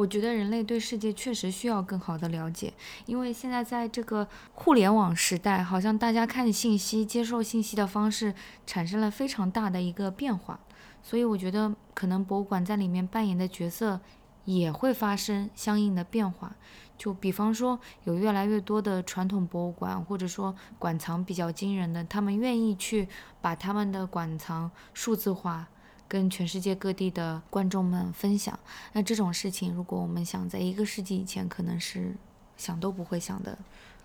[0.00, 2.72] 我觉得人类对世界确实需要更好的了解，
[3.04, 8.34] 因为现在在这个互联网时代，好像大家看信息、接受信息的方式
[8.66, 10.58] 产生了非常大的一个变化，
[11.02, 14.00] 所以我觉得可能博物馆在里面扮演的角色
[14.46, 16.56] 也会发生相应的变化。
[16.96, 23.06] 就比方说，有越来越多的传统博物馆，或者说馆藏比较惊人的，他们愿意去
[23.42, 25.68] 把他们的馆藏数字化。
[26.10, 28.58] 跟全世界各地的观众们分享，
[28.94, 32.16] 那这种事情，如果我们想在一个世纪以前，可能是
[32.56, 33.56] 想都不会想的。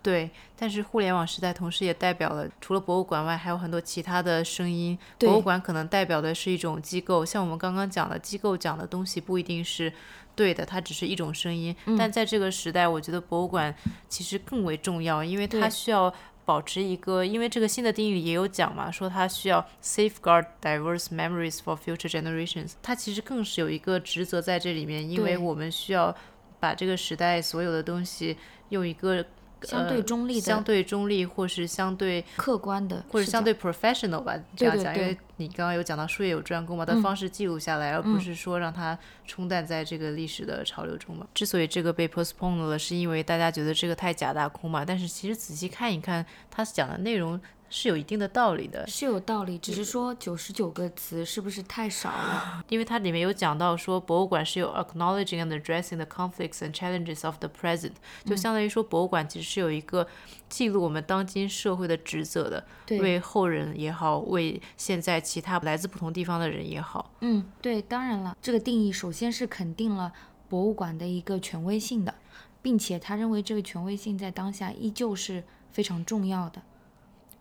[0.03, 4.95] 对，但是互联网时代同时也代表了，除了博物馆外，还有很多其他的声音。
[5.17, 9.91] 博物馆可能代表的是一种机构，像我们刚刚讲的，机构讲的东西不一定是
[10.35, 11.75] 对的，它只是一种声音。
[11.87, 13.75] 嗯但在这个时代，我觉得博物馆
[14.07, 16.13] 其实更为重要，因为它需要。
[16.45, 22.73] 保持一个，因为这个新的定义里也有讲嘛，说它需要 safeguard diverse memories for future generations。
[22.83, 26.15] 它其实更是有一个职责在这里面，因为我们需要
[26.59, 28.37] 把这个时代所有的东西
[28.69, 29.25] 用一个
[29.65, 41.27] 相对中立的、相对中立，或是相对客观的，或者相对 professional 吧，这样讲，因为你刚刚有讲到术业有专攻嘛，的方式记录下来，而不是说让它冲淡在这个历史的潮流中嘛。
[41.33, 47.39] 之所以这个被 postponed 了，是因为大家觉得这个太假大空嘛，但是其实仔细看一看，他讲的内容
[47.75, 52.63] 是有一定的道理的，是有道理，只是说九十九个词是不是太少了？
[52.69, 57.91] 因为它里面有讲到说，博物馆是有 acknowledging and addressing the conflicts and challenges of the present，
[58.23, 60.07] 就相当于说博物馆其实是有一个
[60.47, 67.11] 记录我们当今社会的职责的，对，为后人也好，为现在其他来自不同地方的人也好。
[67.19, 70.13] 嗯，对，当然了，这个定义首先是肯定了
[70.47, 72.15] 博物馆的一个权威性的，
[72.61, 76.61] 并且他认为这个权威性在当下依旧是非常重要的。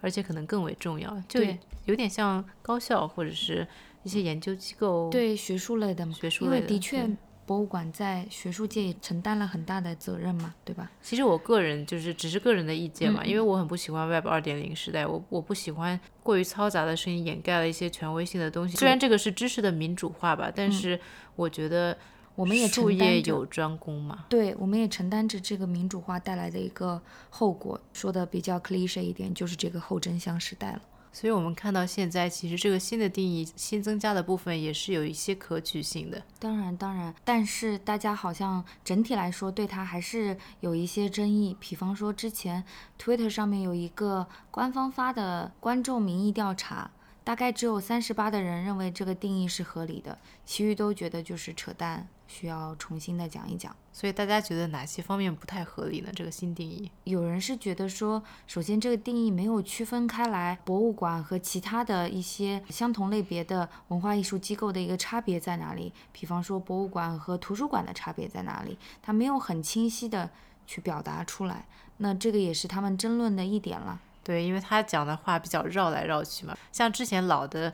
[0.04, 3.66] 而且可能更为重要，就对有点像高校或者是
[4.02, 5.08] 一些研究机构。
[5.10, 7.08] 对学术类的嘛，因为学术类的的确
[7.46, 10.90] 博物馆在学术界也承担了很大的责任嘛，对吧？
[11.02, 18.76] 其实我个人就是只是个人的意见嘛，嗯因为我很不喜欢 Web 二点零时代，我我不喜欢过于嘈杂的声音掩盖了一些权威性的东西。
[18.76, 20.98] 虽然这个是知识的民主化吧，但是
[21.36, 21.98] 我觉得嗯
[22.34, 24.24] 我们也术业有专攻嘛。
[24.28, 27.80] 对，我们也承担着这个民主化带来的一个后果。
[27.92, 30.82] 说的比较 cliche 一点，就是这个后真相时代了。
[31.12, 36.20] 所以我们看到现在，其实这个新的定义新增加的部分也是有一些可取性的。
[36.40, 41.56] 当然，当然，但是大家好像整体来说对它还是有一些争议。
[41.60, 42.64] 比方说，之前
[43.00, 46.90] Twitter 上面有一个官方发的观众民意调查，
[47.22, 53.74] 大概只有三十八的人认为这个定义是合理的，其余都觉得就是扯淡，需要重新的讲一讲。
[53.92, 56.10] 所以大家觉得哪些方面不太合理呢？
[56.14, 56.90] 这个新定义？
[57.04, 65.92] 有人是觉得说，首先这个定义没有区分开来，博物馆和其他的一些相同类别的文化艺术机构的一个差别在哪里？
[66.12, 68.76] 比方说博物馆和图书馆的差别在哪里？
[69.00, 70.28] 它没有很清晰的
[70.66, 71.66] 去表达出来。
[71.98, 74.00] 那这个也是他们争论的一点了。
[74.24, 77.72] 对，因为他讲的话比较绕来绕去嘛，像之前老的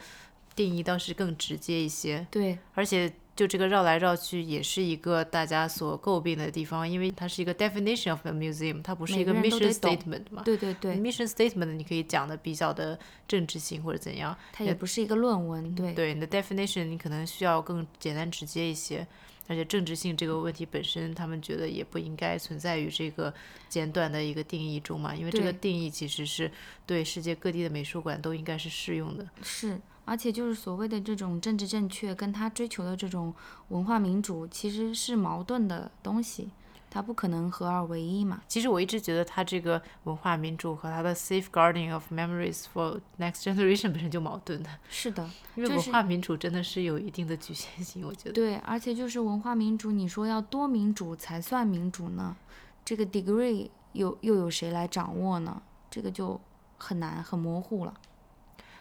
[0.55, 10.43] 定义倒是更直接一些，对，而且就这个绕来绕去也是一个大家所诟病的地方，因为它是一个 definition of a museum，它不是一个 mission statement 嘛。
[10.45, 15.75] 对对对，mission statement 你可以讲的比较的政治性或者怎样，它也不是一个论文。
[15.75, 19.07] 对，对你的 definition 你可能需要更简单直接一些，
[19.47, 23.33] 而且政治性这个问题本身，他们觉得也不应该存在于这个
[23.69, 26.51] 简短的一个定义中嘛，因为这个定义其实是
[26.85, 29.27] 对世界各地的美术馆都应该是适用的。
[29.43, 33.33] 是，而且就是所谓的这种政治正确，跟他追求的这种
[33.69, 36.51] 文化民主，其实是矛盾的东西，
[36.91, 38.43] 它不可能合二为一嘛。
[38.49, 48.33] 其实我一直觉得他这个文化民主和他的 safeguarding of memories for next generation 本身就矛盾的，是的， 因为文化民主真的是有一定的局限性，我觉得。
[48.33, 52.37] 对，而且就是文化民主，你说要多民主才算民主呢？
[52.85, 55.63] 这个 degree 又又有谁来掌握呢？
[55.89, 56.41] 这个就
[56.79, 57.95] 很难，很模糊了。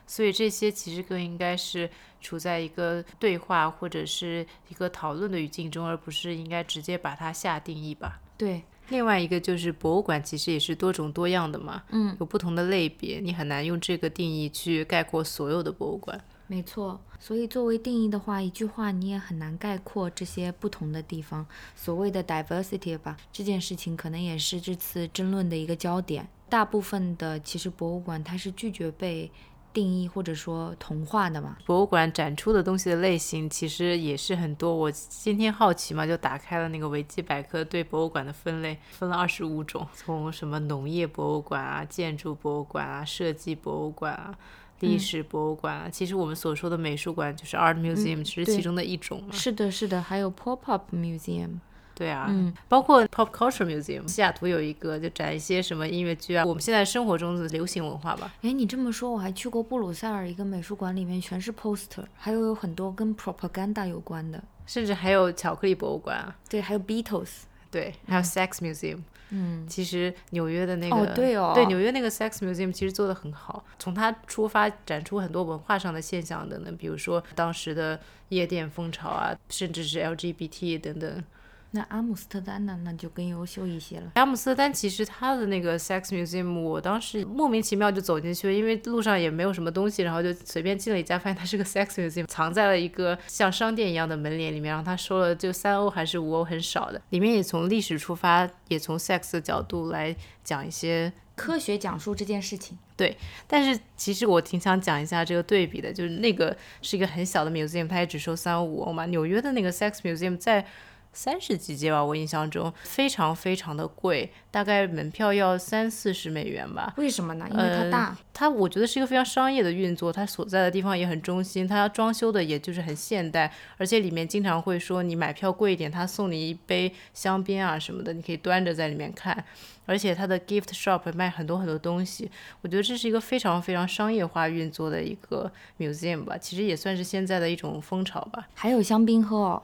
[0.09, 1.87] 所以这些其实更应该是
[2.19, 8.19] 处在一个对话或者是一个讨论的语境中，而不是应该直接把它下定义吧。
[8.35, 16.19] 对，另外一个就是博物馆其实也是多种多样的嘛，嗯，有不同的类别，你很难用这个定义去概括所有的博物馆。
[16.47, 16.99] 没错。
[17.19, 21.45] 所以作为定义的话，一句话你也很难概括这些不同的地方。
[21.75, 26.27] 所谓的 diversity 吧，这件事情可能也是这次争论的一个焦点。
[26.49, 29.29] 大部分的其实博物馆它是拒绝被
[29.73, 31.57] 定义或者说同化的嘛。
[31.65, 34.75] 博物馆展出的东西的类型其实也是很多。
[34.75, 44.35] 我今天好奇嘛，就打开了那个维基百科，对博物馆的分类分了二十五种，从什么农业博物馆啊、建筑博物馆啊、设计博物馆啊。
[44.81, 49.33] 历史博物馆啊，其实我们所说的美术馆就是 art museum，、只是对其中的一种嘛。
[49.33, 51.59] 是的，是的，还有 pop up museum。
[51.99, 58.33] 对啊，嗯包括 pop culture museum，西雅图有一个就展一些什么音乐剧啊，我们现在生活中的流行文化吧。
[58.41, 64.41] 哎，你这么说，我还去过布鲁塞尔一个美术馆，里面全是 poster，还有有很多跟 propaganda 有关的。
[64.65, 67.41] 甚至还有巧克力博物馆啊，对，还有 Beatles。
[67.69, 68.99] 对，还有 sex museum。
[69.31, 81.23] 嗯，其实纽约的那个，哦对哦对纽约那个 sex museum 其实做的很好，从它出发展出很多文化上的现象等等，比如说当时的夜店风潮啊，甚至是 LGBT 等等。
[81.71, 82.79] 那阿姆斯特丹呢？
[82.83, 84.11] 那就更优秀一些了。
[84.15, 96.99] 阿姆斯特丹其实它的那个 sex museum，我当时莫名其妙就走进去了，因为路上也没有什么东西，然后就随便进了一家，发现它是个 sex museum，藏在了一个像商店一样的门帘里面，然后他收了就三欧还是五欧，很少的。
[97.11, 102.77] 里面也从历史出发，也从 sex 的角度来讲一些科学讲述这件事情。
[102.97, 103.15] 对
[103.47, 109.05] 但是其实我挺想讲一下这个对比的，就是那个是一个很小的 museum，它也只收三五欧嘛。
[109.05, 110.65] 纽约的那个 sex museum 在
[111.11, 116.93] 三十几街吧，我印象中非常非常的贵，大概门票要三四十美元吧。
[116.97, 117.47] 为什么呢？
[117.51, 118.17] 因为它大。
[118.33, 129.43] 它我觉得是一个非常商业的运作，它所在的地方也很中心，它装修的也就是很现代，而且里面经常会说你买票贵一点，他送你一杯香槟啊什么的，你可以端着在里面看。
[129.85, 132.29] 而且它的 gift shop 卖很多很多东西，
[132.61, 138.47] 我觉得这是一个非常非常商业化运作的一个 museum 吧，其实也算是现在的一种风潮吧。
[138.53, 139.63] 还有香槟喝哦。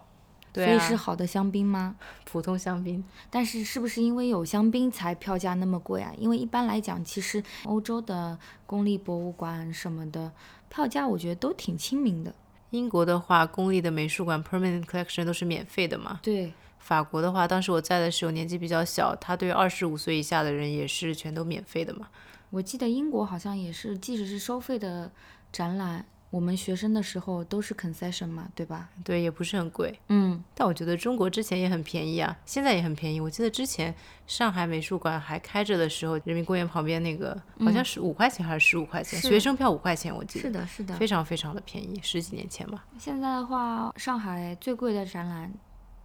[0.55, 1.95] 对所以是啊，好的香槟吗？
[2.23, 3.03] 普通香槟。
[3.29, 6.13] 但是是不是因为有香槟才票价那么贵啊？
[6.17, 10.31] 因为一般来讲，其实欧洲的公立博物馆什么的
[10.69, 12.33] 票价，我觉得都挺亲民的。
[12.71, 16.19] 英国的话，公立的美术馆 permanent collection 都是免费的嘛。
[16.23, 22.07] 对，法国的话，当时我在的时候年纪比较小，他对二十五岁以下的人也是全都免费的嘛。
[22.49, 25.11] 我记得英国好像也是，即使是收费的
[25.51, 26.05] 展览，
[26.35, 28.89] 我们学生的时候都是 concession 嘛，对吧？
[29.05, 29.97] 对，也不是很贵。
[30.09, 33.21] 嗯，但我觉得中国之前也很便宜啊，现在也很便宜。
[33.21, 33.95] 我记得之前
[34.27, 40.95] 上海美术馆还开着的时候，人民公园旁边那个好像是五块钱还是十五块钱，是学生票五块钱，我记得是的，是的。
[40.97, 42.85] 非常非常的便宜，十几年前吧。
[42.99, 45.49] 现在的话，上海最贵的展览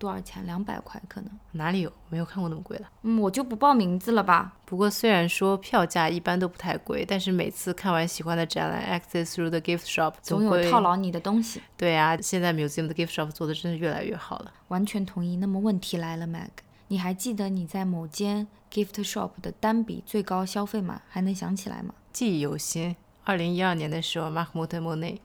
[0.01, 0.45] 多少钱？
[0.47, 1.31] 两百块可能。
[1.53, 1.93] 哪里有？
[2.09, 2.85] 没有看过那么贵的。
[3.03, 4.57] 嗯，我就不报名字了吧。
[4.65, 11.61] 不过虽然说票价一般都不太贵，但是每次看完喜欢的展览，access through the gift shop 总有套牢你的东西。
[11.77, 14.51] 对啊，现在 museum 的 gift shop 做的真的越来越好了。
[14.69, 15.37] 完全同意。
[15.37, 16.49] 那么问题来了，Mag，
[16.89, 21.03] 你还记得你在某间 gift shop 的单笔最高消费吗？
[21.09, 21.95] 还能想起来吗？
[22.13, 22.97] 记忆犹新。
[23.25, 25.19] 二零一二年的时候，Mahmoud Monet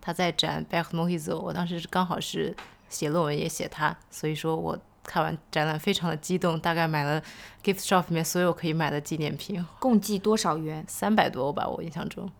[0.00, 2.56] 他在展 Back m o h i z o 我当时刚好是
[2.92, 7.20] 写论文也写它，所以说我看完展览非常的激动，大概买了
[7.64, 10.84] gift shop 里面所有可以买的纪念品，共计多少元？
[10.86, 12.30] 三百多欧吧，我印象中。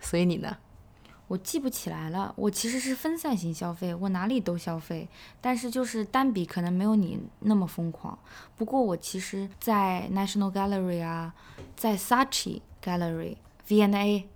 [0.00, 0.56] 所以你呢？
[1.28, 2.32] 我记不起来了。
[2.36, 5.06] 我其实是分散型消费，我哪里都消费，
[5.42, 8.18] 但是就是单笔可能没有你那么疯狂。
[8.56, 11.34] 不过我其实，在 National Gallery 啊，
[11.76, 13.36] 在 Saatchi Gallery、
[13.68, 14.26] V&A、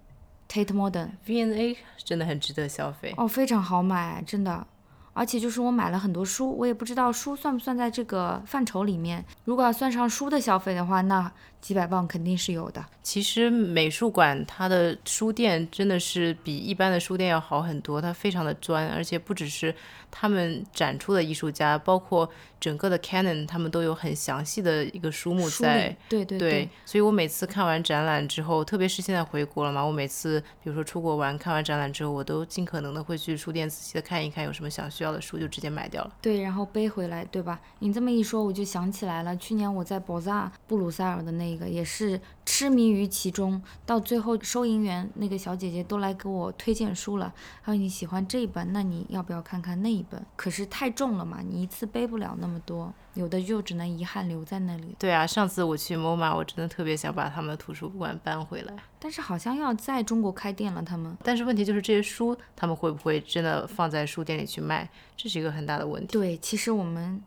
[0.52, 3.14] Tate Modern，V&A 真的很值得消费。
[3.16, 4.66] 哦，非常好买，真的。
[5.14, 9.24] 而且就是我买了很多书，我也不知道书算不算在这个范畴里面。
[9.44, 11.30] 如果要算上书的消费的话，那
[11.62, 12.84] 几百磅肯定是有的。
[13.02, 19.74] 其实美术馆它的书店真的是比一般的书店要好很多，它非常的专，而且不只是
[20.10, 22.28] 他们展出的艺术家，包括
[22.60, 25.96] 整个的 canon，他们都有很详细的一个书目在里。
[26.08, 36.12] 对对对，所以我每次看完展览之后，特别是现在回国了嘛，我每次比如说出国玩，看完展览之后，我都尽可能的会去书店仔细的看一看，有什么想需要的书就直接买掉了。
[36.22, 37.60] 对，然后背回来，对吧？
[37.80, 50.24] 你这么一说，我就想起来了，去年我在博萨布鲁塞尔的那个，也是痴迷于其中，到最后收银员那个小姐姐都来给我推荐书了，还有你喜欢这一本，那你要不要看看那一本？
[50.36, 54.94] 可是太重了嘛，你一次背不了那么多，有的就只能遗憾留在那里。
[54.98, 58.74] 对啊，上次我去 MoMA，我真的特别想把他们的图书馆搬回来。
[58.98, 61.16] 但是好像要在中国开店了，他们。
[61.24, 64.88] 但是问题就是这些书，他们会不会真的放在书店里去卖？
[65.16, 66.12] 这是一个很大的问题。
[66.12, 67.22] 对，其实我们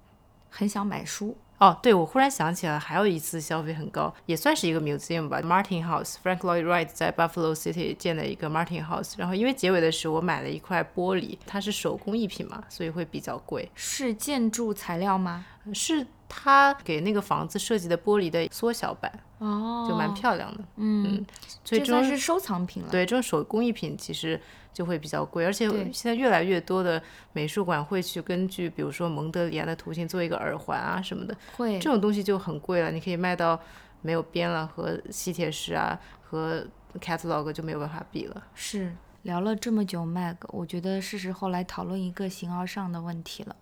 [0.49, 1.35] 很想买书。
[1.57, 9.13] 哦，对，我忽然想起来，还有一次消费很高，也算是一个 museum 吧，Martin House，Frank Lloyd Wright 在 Buffalo City 建的一个 Martin House。
[9.17, 13.71] 然后因为结尾的时候我买了一块玻璃，它是手工艺品嘛，所以会比较贵。
[13.73, 15.45] 是建筑材料吗？
[15.73, 20.63] 是他给那个房子设计的玻璃的缩小版，哦，就蛮漂亮的。
[20.75, 21.25] 嗯，
[21.63, 22.89] 所以这算是收藏品了。
[22.89, 24.39] 对这种手工艺品其实
[24.75, 27.01] 就会比较贵，而且现在越来越多的
[27.31, 33.57] 美术馆会去根据比如说蒙德里安的图形做一个耳环啊什么的，会这种东西就很贵了，你可以卖到
[34.01, 36.67] 没有边了，和吸铁石啊和
[36.99, 38.43] catalog 就没有办法比了。
[38.53, 43.55] 是聊了这么久 Mag，我觉得是时候来讨论一个形而上的问题了，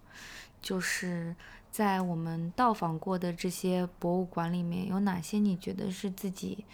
[0.63, 1.35] 就是
[1.69, 6.65] 在我们到访过的这些博物馆里面，有哪些你觉得是自己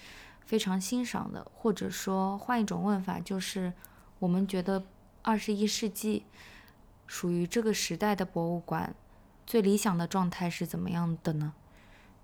[0.45, 3.71] 非常欣赏的，或者说换一种问法，就是
[4.19, 4.83] 我们觉得
[5.21, 6.23] 二十一世纪
[7.07, 8.93] 属于这个时代的博物馆
[9.47, 11.53] 最理想的状态是怎么样的呢？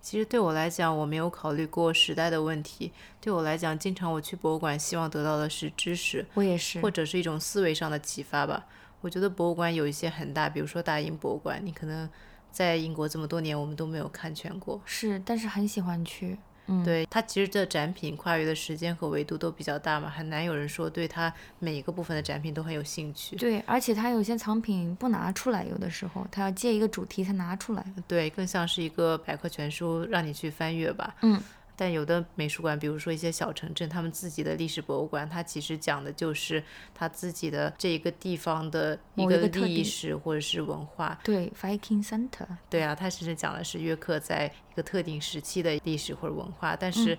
[0.02, 2.92] 其实对我来讲，我没有考虑过时代的问题。
[3.20, 8.68] 对我来讲，经常我去博物馆，希望得到的是知识，我也是或，者是一种思维上的启发吧。
[9.02, 12.08] 我觉得博物馆有一些很大，比如说大英博物馆，你可能
[12.52, 14.80] 在英国这么多年，我们都没有看全过。
[14.86, 16.38] 是，但是很喜欢去。
[16.68, 23.36] 嗯，对它其实这展品跨越的时间和维度都比较大嘛，很难有人说对它每一个部分的展品都很有兴趣。
[23.36, 27.86] 对，而且它有些藏品不拿出来，有的时候它要借一个主题才拿出来。
[28.08, 31.16] 对，更像是一个百科全书，让你去翻阅吧。
[31.22, 31.40] 嗯。
[31.76, 36.64] 但有的美术馆，比如说一些小城镇，他们自己的历史博物馆，它其实讲的就是
[36.94, 41.20] 他自己的这一个地方的一个历史或者是文化。
[41.24, 42.48] 对，Viking Center。
[42.70, 47.18] 对啊，它其实讲的是约克在一个特定时期的历史或者文化，但是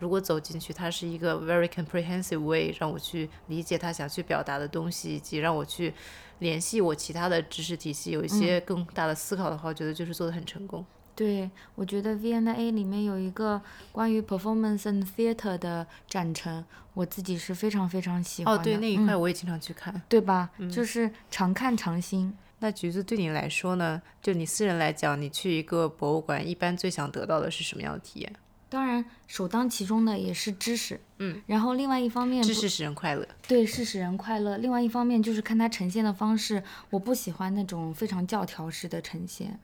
[0.00, 5.94] 如果走进去，它是一个 very comprehensive way 让我去理解他想去表达的东西，以及让我去
[6.40, 10.84] 联系我其他的知识体系，有一些更大的思考的话，我觉得就是做的很成功。
[11.14, 13.60] 对，我觉得 V&A 里面有一个
[13.92, 18.64] 关于 performance and theater 的展陈，我自己是非常非常喜欢的哦，的。
[18.64, 20.02] 对，那一嗯块我也经常去看。
[20.08, 20.50] 对吧？
[20.72, 22.36] 就是常看常新。
[22.58, 24.00] 那橘子对你来说呢？
[24.22, 28.32] 就你私人来讲，你去一个博物馆，一般最想得到的是什么样的体验？
[28.68, 31.00] 当然，首当其冲的也是知识。
[31.18, 31.40] 嗯。
[31.46, 33.24] 然后另外一方面不，知识使人快乐。
[33.46, 34.56] 对，是使人快乐。
[34.56, 39.60] 另外一方面就是看它呈现的方式，我不喜欢那种非常教条式的呈现。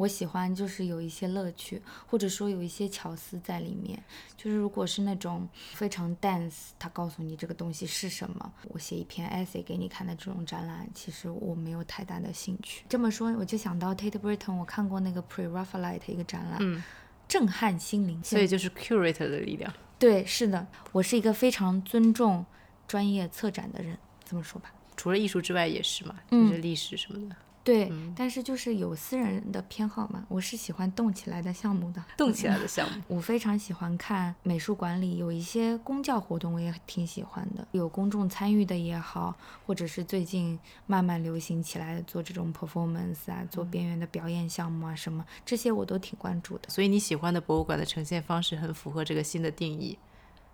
[0.00, 4.02] 我喜欢就是有一些乐趣，或者说有一些巧思在里面。
[4.34, 12.82] 就是如果是那种非常 dense，他告诉你这个东西是什么，我写一篇 essay 给你看的这种展览，其实我没有太大的兴趣。
[12.88, 16.82] 这么说，我就想到 Tate Britain，我看过那个 Pre-Raphaelite 一个展览，嗯，
[17.28, 18.24] 震撼心灵。
[18.24, 19.70] 所以就是 curator 的力量。
[19.98, 22.46] 对，是的，我是一个非常尊重
[22.88, 24.72] 专业策展的人，这么说吧。
[24.96, 32.02] 除了艺术之外也是嘛，嗯就是历史什么的，对，但是就是有私人的偏好嘛，我是喜欢动起来的项目的。
[32.16, 33.02] 动起来的项目。
[33.06, 39.36] 我非常喜欢看美术馆里有一些公教活动，我也挺喜欢的，有公众参与的也好，
[39.66, 46.70] 或者是最近慢慢流行起来做这种 performance 啊，做边缘的表演项目啊什么，这些我都挺关注的。
[46.70, 49.98] 所以你喜欢的博物馆的呈现方式很符合这个新的定义。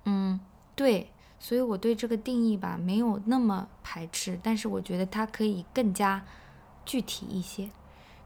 [0.06, 0.38] 嗯，
[0.74, 6.24] 对，所以我对这个定义吧没有那么排斥，但是我觉得它可以更加
[6.86, 7.68] 具体一些。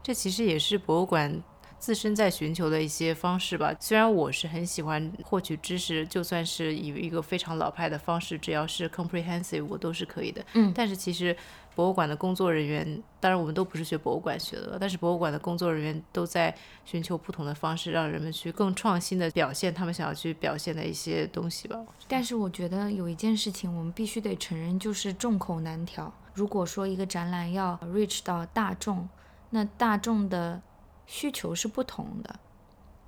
[0.01, 1.43] 这其实也是博物馆
[1.77, 3.73] 自身在寻求的一些方式吧。
[3.79, 10.45] 虽然我是很喜欢获取知识，就算是以一个非常老派的方式，只要是 comprehensive，我都是可以的。
[10.53, 11.35] 嗯但是其实
[11.73, 16.53] 博物馆的工作人员，当然我们都不是学博物馆学的，但是博物馆的工作人员都在
[16.83, 21.79] 寻求不同的方式，让人们去更创新的表现他们想要去表现的一些东西吧。
[22.07, 26.13] 但是我觉得有一件事情我们必须得承认，就是众口难调。
[26.33, 29.07] 如果说一个展览要 reach 到大众，
[29.49, 30.61] 那大众的
[31.05, 32.39] 需求是不同的。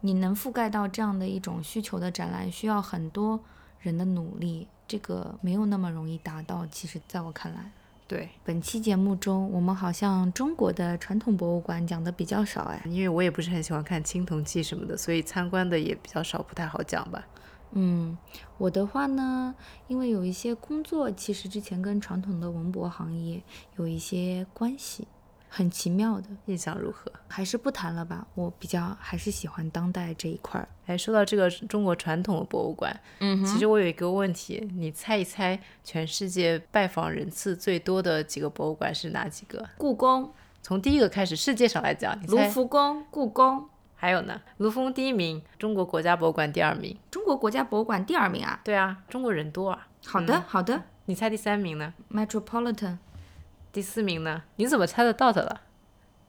[0.01, 3.39] 你能覆盖到这样的一种需求的展览，需要很多
[3.79, 6.67] 人的努力，这个没有那么容易达到。
[6.67, 7.71] 其实，在我看来，
[8.05, 12.81] 对，本期节目中，我们好像中国的传统博物馆讲的比较少哎。
[12.85, 17.25] 因为我也不是很喜欢看青铜器什么的，所以参观的也比较少，不太好讲吧。
[17.73, 18.17] 嗯，
[18.57, 19.53] 我的话呢，
[19.87, 23.41] 因为有一些工作，其实之前跟传统的文博行业
[23.77, 25.07] 有一些关系，
[25.49, 26.29] 很奇妙的。
[26.45, 27.11] 印象如何？
[27.27, 30.67] 还是不谈了吧，我比较还是喜欢当代这一块儿。
[30.85, 39.67] 哎，说到这个中国传统的博物馆，嗯其实我有一个问题，你猜一猜，全世界拜访人次最多的几个博物馆是哪几个？
[39.77, 42.37] 故宫、从第一个开始，世界上来讲，你卢？
[42.49, 43.67] 浮宫、故宫，
[44.03, 44.41] 还有呢？
[44.57, 46.99] 卢浮第一名，中国国家博物馆第二名。
[47.09, 48.59] 中国国家博物馆第二名啊。
[48.61, 49.87] 对啊，中国人多啊。
[50.05, 52.97] 好的，好的你猜第三名呢？，Metropolitan。
[53.71, 54.43] 第四名呢？
[54.57, 55.61] 你怎么猜得到的了？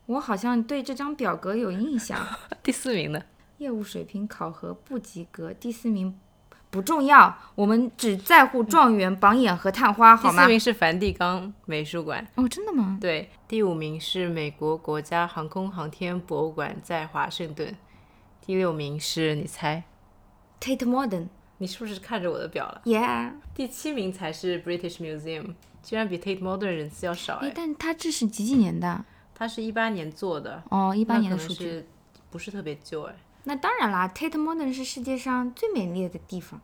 [0.07, 2.17] 我好像对这张表格有印象。
[2.63, 3.21] 第四名呢？
[3.59, 6.17] 业务水平考核不及格，第四名
[6.75, 10.49] 不重要，我们只在乎状元、榜眼和探花，好吗第四？
[10.49, 12.27] 名是梵蒂冈美术馆。
[12.35, 12.99] 哦，真的吗？
[13.01, 17.73] 对，第五名是美国国家航空航天博物馆在华盛顿。
[18.45, 19.85] 第六名是你猜
[20.61, 21.29] ？Tate Modern。
[21.59, 23.35] 你是不是看着我的表了？Yeah。
[23.55, 29.05] 第七名才是 British Museum，居然比 Tate Modern 人次要少哎哎。，但它这是几几年的？
[29.33, 31.67] 它是一八年做的，哦，一一八年的数据。
[31.71, 31.87] 是
[32.33, 33.15] 不是特别旧哎？
[33.45, 36.61] 那当然啦，Tate Modern 是世界上最美丽的地方。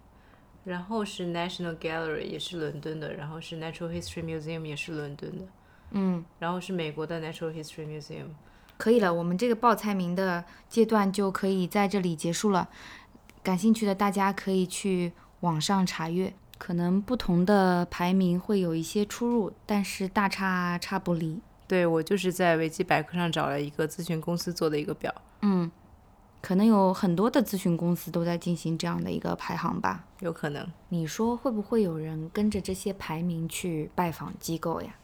[0.65, 5.45] 然后是 National Gallery 也是伦敦的，然后是 Natural History Museum 也是伦敦的，
[5.93, 8.27] 嗯，然后是美国的 Natural History Museum。
[8.77, 12.69] 可以了，我们这个报菜名的阶段就可以在这里结束了。
[13.43, 21.41] 感兴趣的大家可以去网上查阅，可能不同的排名会有一些出入，但是大差差不离。
[21.67, 25.71] 对我就是在维基百科上找了一个咨询公司做的一个表，嗯，
[26.41, 30.05] 可能有很多的咨询公司都在进行这样的一个排行吧。
[30.21, 30.67] 有可能。
[30.89, 34.95] 你说会不会有人跟着这些排名去拜访机构呀？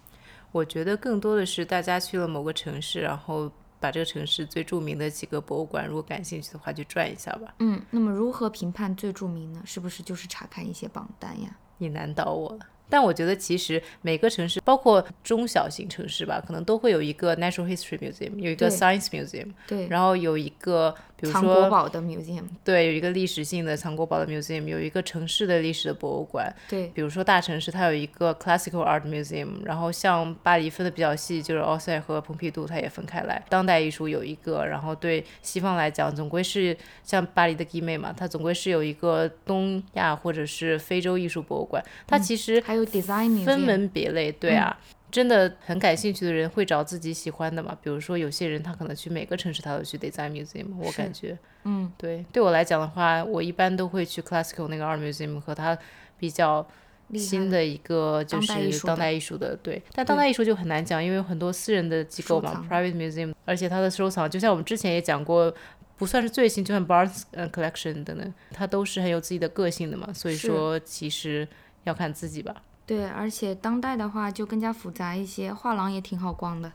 [0.53, 7.55] 我觉得更多的是大家去了某个城市，然后把这个城市最著名的几个博物馆，如果感兴趣的话，去转一下吧。
[7.59, 9.61] 嗯，那么如何评判最著名呢？
[9.67, 11.51] 是不是就是查看一些榜单呀？
[11.79, 12.61] 你难倒我了。
[12.89, 26.55] 但我觉得其实每个城市，包括中小型城市吧，可能都会有一个 Natural History Museum，有一个 Science Museum，对，然后有一个比如藏国说宝的 museum，对，有一个历史性的藏国宝的 museum，有一个城市的历史的博物馆。
[26.69, 33.43] 对，比如说大城市，它有一个 classical art museum，然后像巴黎分的比较细，就是奥赛和蓬皮杜，它也分开来。
[33.49, 41.83] 当代艺术有一个，然后对西方来讲，总归是像巴黎的 g i m e 嘛，它总归是有一个东亚或者是非洲艺术博物馆。
[42.07, 44.79] 它其实还有 design 分门别类，对啊。
[45.11, 47.77] 真的很感兴趣的人会找自己喜欢的嘛？
[47.83, 55.77] 比如说有些人他可能去每个城市他都去 design museum，我感觉，嗯，对，对我来讲的话，我一般都会去 classical 那个 art museum 和它
[56.19, 56.67] 比较
[57.15, 58.49] 新的一个就是
[58.87, 59.83] 当代艺术的，对。
[59.93, 65.55] 但当代艺术就很难讲，因为有很多私人的机构嘛，private museum，而且它的收藏，就像我们之前也讲过。
[65.99, 71.49] 不算是最新，就像 Barnes 呃 collection 等等，它都是很有自己的个性的嘛，所以说其实
[71.85, 72.55] 要看自己吧。
[72.87, 76.73] 对，而且当代的话就更加复杂一些，画廊也挺好逛的。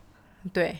[0.52, 0.76] 对，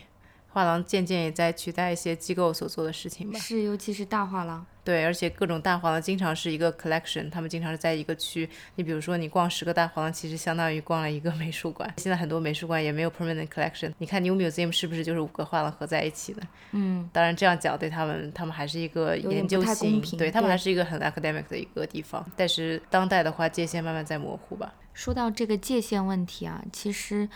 [0.49, 3.39] 画廊渐渐也在取代一些机构所做的事情吧。
[3.39, 4.63] 是，尤其是大画廊。
[4.83, 8.47] 对，而且各种大画廊经常是一个 collection，他们经常是在一个区。
[8.75, 11.91] 你比如说，你逛十个大画廊，其实相当于逛了一个 美术馆。
[11.97, 13.93] 现在很多美术馆也没有 permanent collection。
[13.97, 16.43] 你看 New Museum 是不是就是五个画廊合在一起的？
[16.73, 22.23] 嗯，当然这样讲对他们，他们还是一个研究性，对他们还是一个很 academic 的一个地方。
[22.35, 24.71] 但是当代的话，界限慢慢在模糊吧。
[24.93, 27.29] 说到这个界限问题啊，其实。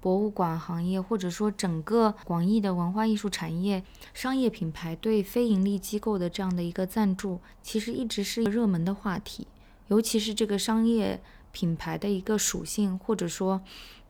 [0.00, 9.46] 博物馆行业，或者说整个广义的文化艺术产业，商业品牌对非盈利机构的这样的一个赞助，其实一直是热门的话题。
[9.88, 13.62] 尤其是这个商业品牌的一个属性，或者说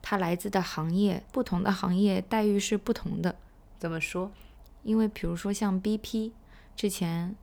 [0.03, 3.37] 它来自的行业，不同的行业待遇是不同的。
[3.79, 4.33] 怎么说？
[4.83, 6.33] 因为比如说像 BP
[6.75, 7.37] 之前。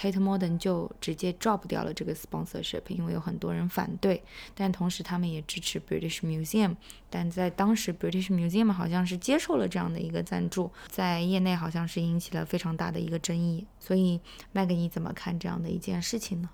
[0.00, 4.22] Tate Modern 就直接 drop 掉了这个 sponsorship，因为有很多人反对，
[4.54, 6.74] 但同时他们也支持 British Museum，
[7.10, 13.66] 但在当时 British Museum 好像是接受了这样的一个赞助，在业内好像是引起了非常大的一个争议。
[13.78, 14.18] 所以
[14.52, 16.48] 麦格你怎么看这样的一件事情呢？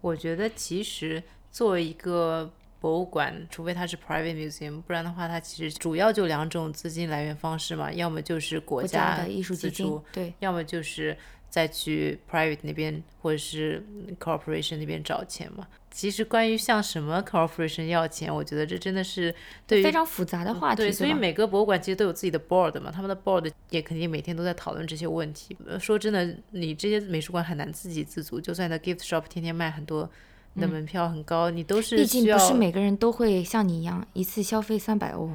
[0.00, 2.48] 我觉得其实作为一个
[2.78, 11.18] 博物馆，除非它是 private museum，不然的话它其实主要就两种资金来源方式嘛，要么就是国家的艺术基金，对，要么就是。
[11.54, 13.80] 再去 private 那边或者是
[14.18, 15.64] corporation 那边找钱嘛？
[15.88, 19.32] 其实关于向什么 corporation 要钱，我觉得这真的是
[19.64, 20.78] 对非常复杂的话题。
[20.78, 25.56] 对，所以每个博物馆其实都有自己的 board 嘛，他们的 board 也肯定每天都在讨论这些问题。
[25.78, 30.10] 说真的，你这些美术馆很难自给自足，就算在 gift shop 天天卖很多，
[30.54, 35.30] 你的门票很高，你都是毕竟不是每个人都会像你一样一次消费三百欧。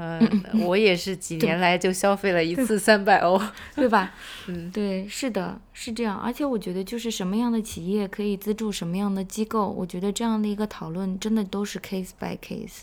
[0.00, 0.20] 嗯，
[0.64, 3.40] 我也是几年来就消费了一次三百欧，
[3.74, 4.14] 对吧？
[4.46, 6.16] 嗯，对，是的，是这样。
[6.16, 12.82] 而且我觉得，就是什么样的企业可以资助什么样的机构，我觉得这样的一个讨论真的都是 case by case。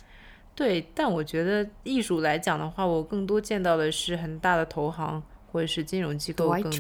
[0.53, 6.71] 对，但我觉得艺术来讲的话，我更多见到的是很大的投行或者是金融机构更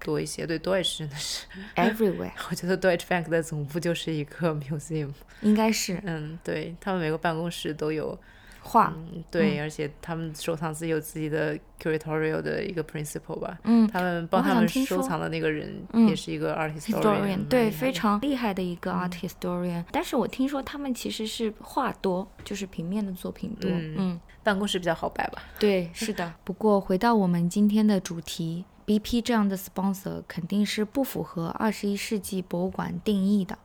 [0.00, 0.44] 多一些。
[0.46, 2.32] 对，Deutsche 真的是 everywhere。
[2.50, 5.10] 我觉得 Deutsche Bank 的总部就是一个 museum，
[5.42, 6.00] 应该是。
[6.04, 8.18] 嗯，对他们每个办公室都有。
[8.64, 8.92] 画，
[9.30, 19.84] 对，而且他们收藏自己有自己的 curatorial 的一个 principle 吧，嗯，他们帮他们收藏的那个人也是一个 art historian，对，非常厉害的一个 art historian。
[19.92, 25.42] 但是我听说他们其实是画多，就是平面的作品多，嗯，办公室比较好摆吧。
[25.60, 26.32] 对，是的。
[26.42, 33.58] 不过回到我们今天的主题，BP 这样的 sponsor 肯定是不符合二十一世纪博物馆定义的。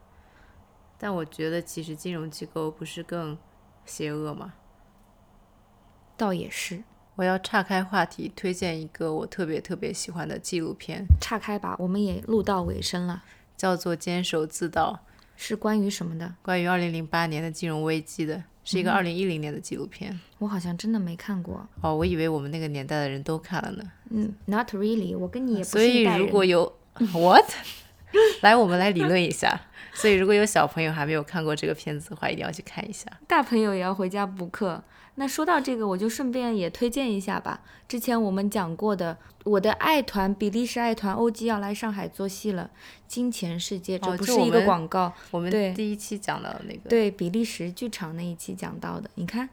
[0.97, 3.37] 但我觉得其实金融机构不是更
[3.85, 4.53] 邪恶吗？
[6.19, 6.83] 倒也是，
[7.15, 11.05] 我要岔开话题，推荐一个我特别特别喜欢的纪录片。
[11.21, 13.23] 岔开吧，我们也录到尾声了。
[13.55, 14.99] 叫做《坚守自盗》，
[15.37, 16.35] 是关于什么的？
[16.41, 20.17] 关于二零零八年的金融危机的，是一个二零一零年的纪录片。
[20.37, 21.65] 我好像真的没看过。
[21.81, 23.83] 哦，我以为我们那个年代的人都看了呢。
[24.09, 26.73] 嗯，Not really，我跟你也不所以如果有
[27.13, 27.49] What，
[28.43, 29.59] 来，我们来理论一下。
[29.93, 33.05] 所以如果有小朋友还没有看过这个片子的话，一定要去看一下。
[33.27, 34.81] 大朋友也要回家补课。
[35.19, 37.61] 那说到这个，我就顺便也推荐一下吧。
[37.89, 42.71] 之前我们讲过的，我的爱团比利时爱团 OG 要来上海做戏了，
[43.05, 45.11] 《金钱世界》这不是一个广告。
[45.31, 46.89] 我们第一期讲到的那个。
[46.89, 49.09] 对，比利时剧场那一期讲到的。
[49.15, 49.49] 你看，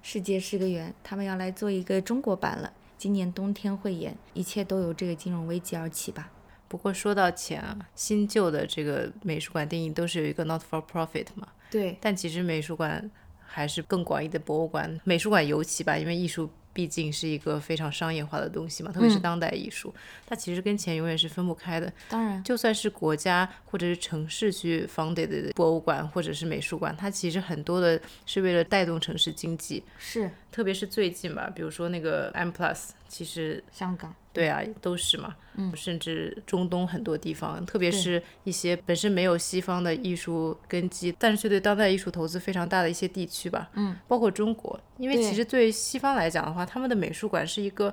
[0.00, 4.16] 世界是个圆，他们要来做一个中国版了，今年冬天会演。
[4.32, 6.30] 一切都由这个金融危机而起吧。
[6.66, 11.48] 不过说到钱啊，新旧的这个美术馆电影都是有一个 not for profit 嘛。
[11.70, 11.98] 对。
[12.00, 13.10] 但其实美术馆。
[13.52, 19.92] 还是更广义的博物馆、美术馆尤其吧，因为艺术毕竟是一个非常商业化的东西嘛，特别是当代艺术，
[20.24, 21.92] 它其实跟钱永远是分不开的。
[22.08, 29.82] 当然，就算是国家或者是城市去 founded 的博物馆或者是美术馆，它其实很多的是为了带动城市经济。
[29.98, 34.14] 是，特别是最近吧，比如说那个 M Plus，其实香港。
[34.32, 47.92] 对啊，都是嘛，嗯，甚至中东很多地方，特别是一些本身没有西方的艺术根基，但是却对当代艺术投资非常大的一些地区吧，嗯，包括中国，因为其实对西方来讲的话，他们的美术馆是一个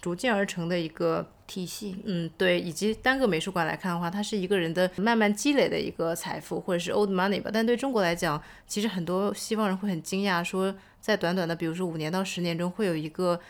[0.00, 7.48] 逐渐而成的一个体系，嗯，对，以及单个美术馆来看的话，它是一个人的慢慢积累的一个财富，或者是 old money 吧。
[7.54, 13.40] 但对中国来讲，其实很多西方人会很惊讶，说在短短的比如说五年到十年中，会有一个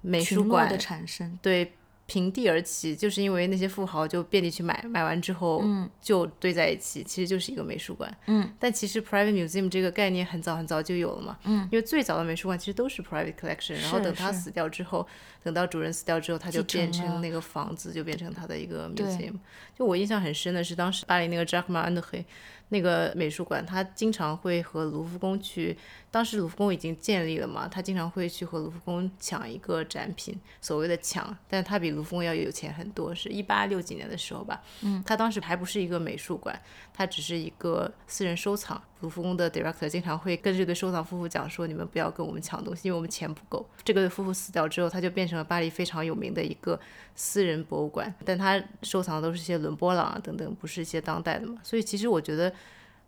[0.00, 1.72] 美术馆的产生，对。
[2.06, 5.62] 平地而起，就是因为那些富豪就遍地去买，买完之后
[6.02, 8.12] 就堆在一起，其实就是一个美术馆。
[8.26, 11.38] 嗯，但其实 private museum 这个概念很早很早就有了嘛。
[11.44, 15.06] 嗯，因为最早的美术馆其实都是 private collection，然后等他死掉之后，
[15.44, 19.34] 等到主人死掉之后，他就变成那个房子，就变成他的一个 museum。
[19.78, 22.24] 就我印象很深的是，当时巴黎那个 Jacques m a n d h
[22.70, 25.76] 那个美术馆，他经常会和卢浮宫去，
[26.10, 36.60] 当时卢浮宫已经建立了嘛，他经常会去和卢浮宫抢一个展品，所谓的抢，但他比卢浮宫要有钱很多，是一八六几年的时候吧，嗯，他当时还不是一个美术馆，
[36.92, 38.82] 他只是一个私人收藏。
[39.02, 43.64] 卢浮宫的 director 经常会跟这对收藏夫妇讲说，你们不要跟我们抢东西，因为我们钱不够。
[43.84, 46.78] 这个夫妇死掉之后，他就变成了巴黎非常有名的一个
[47.14, 51.58] 私人博物馆，但他收藏的都是一些伦勃朗啊等等，不是一些当代的嘛。
[51.62, 52.52] 所以其实我觉得。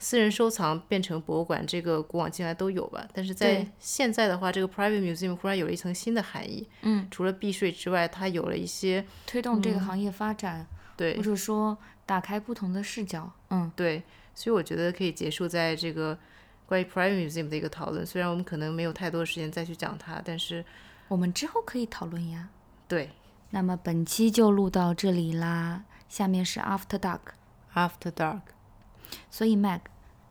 [0.02, 3.06] 私人收藏变成博物馆，这个古往今来都有吧。
[3.14, 6.68] 但是在现在的话，这个 private museum 忽然有了一层新的含义。
[6.82, 13.30] 嗯，除了避税之外，它有了一些推动这个行业发展，对或者说打开不同的视角。
[13.50, 14.02] 嗯，对，
[14.34, 16.18] 所以我觉得可以结束在这个
[16.66, 18.04] 关于 private museum 的一个讨论。
[18.04, 20.64] 虽然我们可能没有太多时间再去讲它，但是
[21.06, 22.48] 我们之后可以讨论呀。
[22.88, 23.10] 对
[23.50, 27.20] 那么本期就录到这里啦，下面是 After Dark。
[27.74, 28.42] after dark，
[29.30, 29.80] 所以 Mag，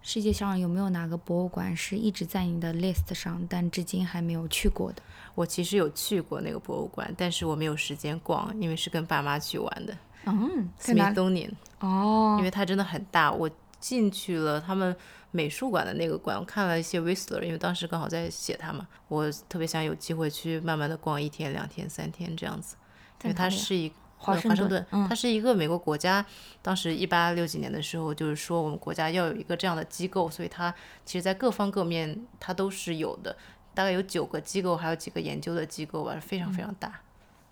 [0.02, 5.02] 世界上有没有哪个博物馆是一直在你的 list 上，但至今还没有去过的？
[5.36, 9.98] 我其实有去过那个博物馆，但是我没有时间逛，因为是跟爸妈去玩的。
[10.26, 13.32] 嗯，？Smithsonian，哦因，为它真的很大。
[13.32, 13.50] 我
[13.80, 14.96] 进去了他们
[15.32, 22.76] 美术馆的那个馆，我看了一些 Whistler，因为当时刚好在写它嘛，我特别想有机会去慢慢的逛一天、两天、三天这样子，
[23.24, 23.92] 因为它是一
[24.22, 26.24] 华盛顿，嗯它是一个美国国家，
[26.62, 33.36] 当时一八六几年的时候，就是说我们国家要有一个这样的机构，所以它其实在各方各面它都是有的，
[33.74, 37.02] 大概有九个机构，还有几个研究的机构吧，非常非常大。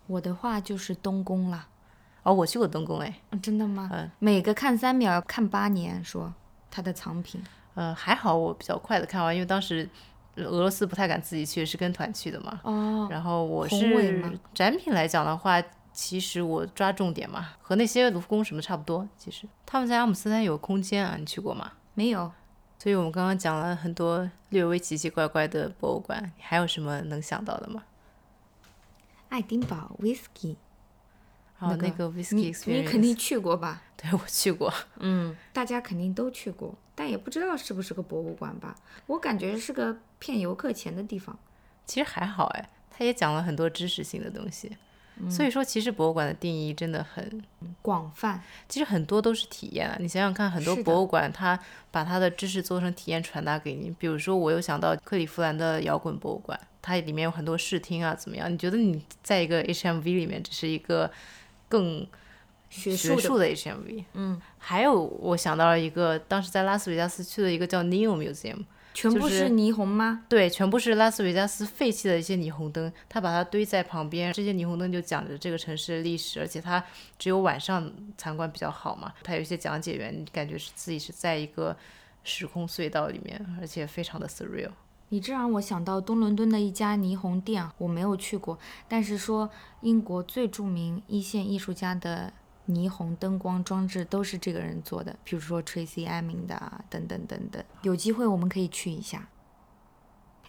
[0.05, 1.67] 我的话就是东宫啦。
[2.23, 3.89] 哦，我去过东宫，哎，嗯真的吗？
[3.91, 6.31] 嗯每个看三秒要看八年，说
[6.69, 7.41] 它的藏品。
[7.75, 9.87] 呃，还好我比较快的看完，因为当时
[10.35, 12.59] 呃俄罗斯不太敢自己去，是跟团去的嘛。
[12.63, 15.61] 哦，然后我是吗展品来讲的话，
[16.01, 19.05] 其实我抓重点嘛，和那些卢浮宫什么差不多。
[19.17, 21.73] 其实他们在阿姆斯特丹有空间啊，你去过吗？
[21.93, 22.31] 没有。
[22.77, 27.83] 所以我们刚刚讲了很多略微奇奇怪怪的博物馆，你还有什么能想到的吗？
[29.27, 30.55] 爱丁堡 whisky，
[31.59, 33.83] 哦，那个个 whisky 你你肯定去过吧？
[33.97, 34.73] 对我去过。
[34.99, 38.73] 嗯，大家肯定都去过，但也不知道是不是个博物馆吧？
[39.07, 41.37] 我感觉是个骗游客钱的地方。
[41.85, 44.77] 其实还好哎，他也讲了很多知识性的东西。
[45.27, 47.43] 所以说，其实博物馆的定义真的很
[47.81, 51.59] 广泛，其实很多都是体验啊，你想想看，很多博物馆它
[51.89, 53.89] 把它的知识做成体验传达给你。
[53.97, 58.51] 比如说，我又想到克利夫兰的摇滚博物馆，它里面有很多视听啊，怎么样？
[58.51, 61.11] 你觉得你在一个 HMV 里面，只是一个
[61.67, 62.07] 更
[62.69, 64.03] 学术的学术的 HMV？
[64.13, 68.63] 嗯，还有我想到了一个，当时在拉斯维加斯去的一个叫 Neo Museum，
[68.99, 70.25] 全部是是霓虹吗？
[70.27, 76.83] 对，全部是拉斯维加斯废弃的一些霓虹灯，它把它堆在旁边，这些霓虹灯就讲着这个城市的历史，而且它
[77.17, 79.13] 只有晚上参观比较好嘛。
[79.23, 81.77] 它有一些讲解员，感觉是自己是在一个
[82.23, 84.71] 时空隧道里面，而且非常的 surreal。
[85.11, 89.49] 你这让我想到东伦敦的一家霓虹店啊，我没有去过，但是说
[89.81, 92.31] 英国最著名一线艺术家的
[92.69, 97.63] 霓虹灯光装置都是这个人做的，比如说 Tracy Emin 的啊，等等等等。
[97.81, 99.27] 有机会我们可以去一下。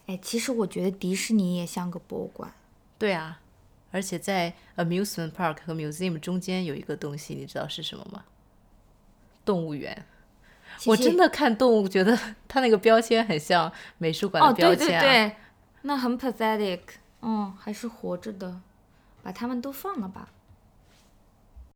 [0.07, 2.53] 哎，其实我觉得迪士尼也像个博物馆。
[2.99, 3.41] 对啊，
[3.91, 8.25] 而且在 amusement park 和 museum 中间有一个东西，你知道是什么吗？
[9.45, 10.05] 动物园。
[10.87, 15.03] 我真的看动物，觉得它那个标签很像美术馆哦，的标对签啊。
[15.03, 15.37] 对对，
[15.83, 16.81] 那很 pathetic。
[17.23, 18.61] 嗯，还是活着的，
[19.23, 20.31] 把它们都放了吧。